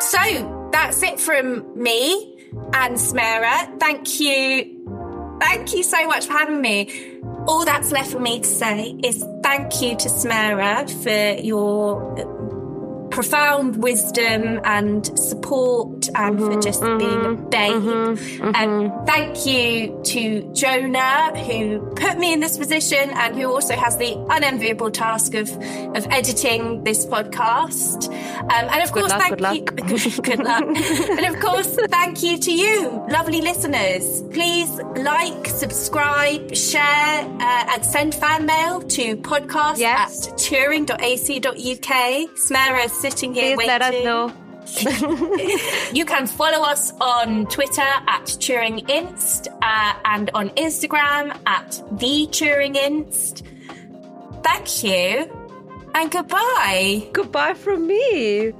so 0.00 0.70
that's 0.72 1.02
it 1.02 1.18
from 1.20 1.80
me 1.80 2.34
and 2.74 2.96
Smera. 2.96 3.78
Thank 3.80 4.20
you. 4.20 5.38
Thank 5.40 5.74
you 5.74 5.82
so 5.82 6.06
much 6.06 6.26
for 6.26 6.32
having 6.32 6.60
me. 6.60 7.20
All 7.46 7.64
that's 7.64 7.92
left 7.92 8.10
for 8.12 8.18
me 8.20 8.40
to 8.40 8.46
say 8.46 8.98
is 9.02 9.24
thank 9.42 9.80
you 9.80 9.96
to 9.96 10.08
Smera 10.08 10.90
for 11.02 11.40
your 11.42 12.14
profound 13.11 13.82
wisdom 13.82 14.61
and 14.64 15.06
support 15.18 16.09
and 16.14 16.38
for 16.38 16.48
mm-hmm, 16.50 16.61
just 16.61 16.80
being 16.82 17.00
a 17.02 17.34
mm-hmm, 17.36 17.48
babe. 17.48 18.52
And 18.54 18.92
thank 19.06 19.46
you 19.46 20.00
to 20.04 20.52
Jonah 20.52 21.36
who 21.38 21.80
put 21.94 22.18
me 22.18 22.32
in 22.32 22.40
this 22.40 22.56
position 22.59 23.11
and 23.11 23.36
who 23.36 23.46
also 23.52 23.74
has 23.74 23.96
the 23.98 24.14
unenviable 24.30 24.90
task 24.90 25.34
of 25.34 25.48
of 25.96 26.06
editing 26.11 26.84
this 26.84 27.06
podcast. 27.06 28.09
Um, 28.09 28.68
and 28.72 28.82
of 28.82 28.92
course, 28.92 29.11
luck, 29.11 29.22
thank 29.22 29.38
good 29.38 29.54
you. 29.54 29.64
Good, 29.98 30.24
good 30.24 30.38
luck. 30.44 30.64
and 31.18 31.26
of 31.26 31.40
course, 31.40 31.74
thank 31.88 32.22
you 32.22 32.38
to 32.38 32.52
you, 32.52 33.04
lovely 33.11 33.40
listeners. 33.40 34.22
Please 34.32 34.70
like, 34.96 35.46
subscribe, 35.46 36.54
share, 36.54 36.82
uh, 37.40 37.72
and 37.74 37.84
send 37.84 38.14
fan 38.14 38.46
mail 38.46 38.80
to 38.82 39.16
podcast 39.18 39.78
Yes. 39.78 40.28
at 40.28 40.34
turing.ac.uk. 40.34 41.90
Smera 42.36 42.88
sitting 43.01 43.34
here 43.34 43.57
Please 43.57 43.68
waiting. 43.68 43.80
let 43.80 43.82
us 43.82 44.05
know. 44.05 44.32
You 45.94 46.05
can 46.05 46.26
follow 46.26 46.62
us 46.62 46.92
on 47.01 47.46
Twitter 47.46 47.80
at 47.80 48.24
TuringInst 48.24 49.49
uh, 49.62 49.94
and 50.05 50.30
on 50.34 50.51
Instagram 50.51 51.34
at 51.46 51.82
the 51.92 52.26
TuringInst. 52.30 53.42
Thank 54.42 54.84
you 54.84 55.30
and 55.94 56.11
goodbye. 56.11 57.09
Goodbye 57.12 57.55
from 57.55 57.86
me. 57.86 58.53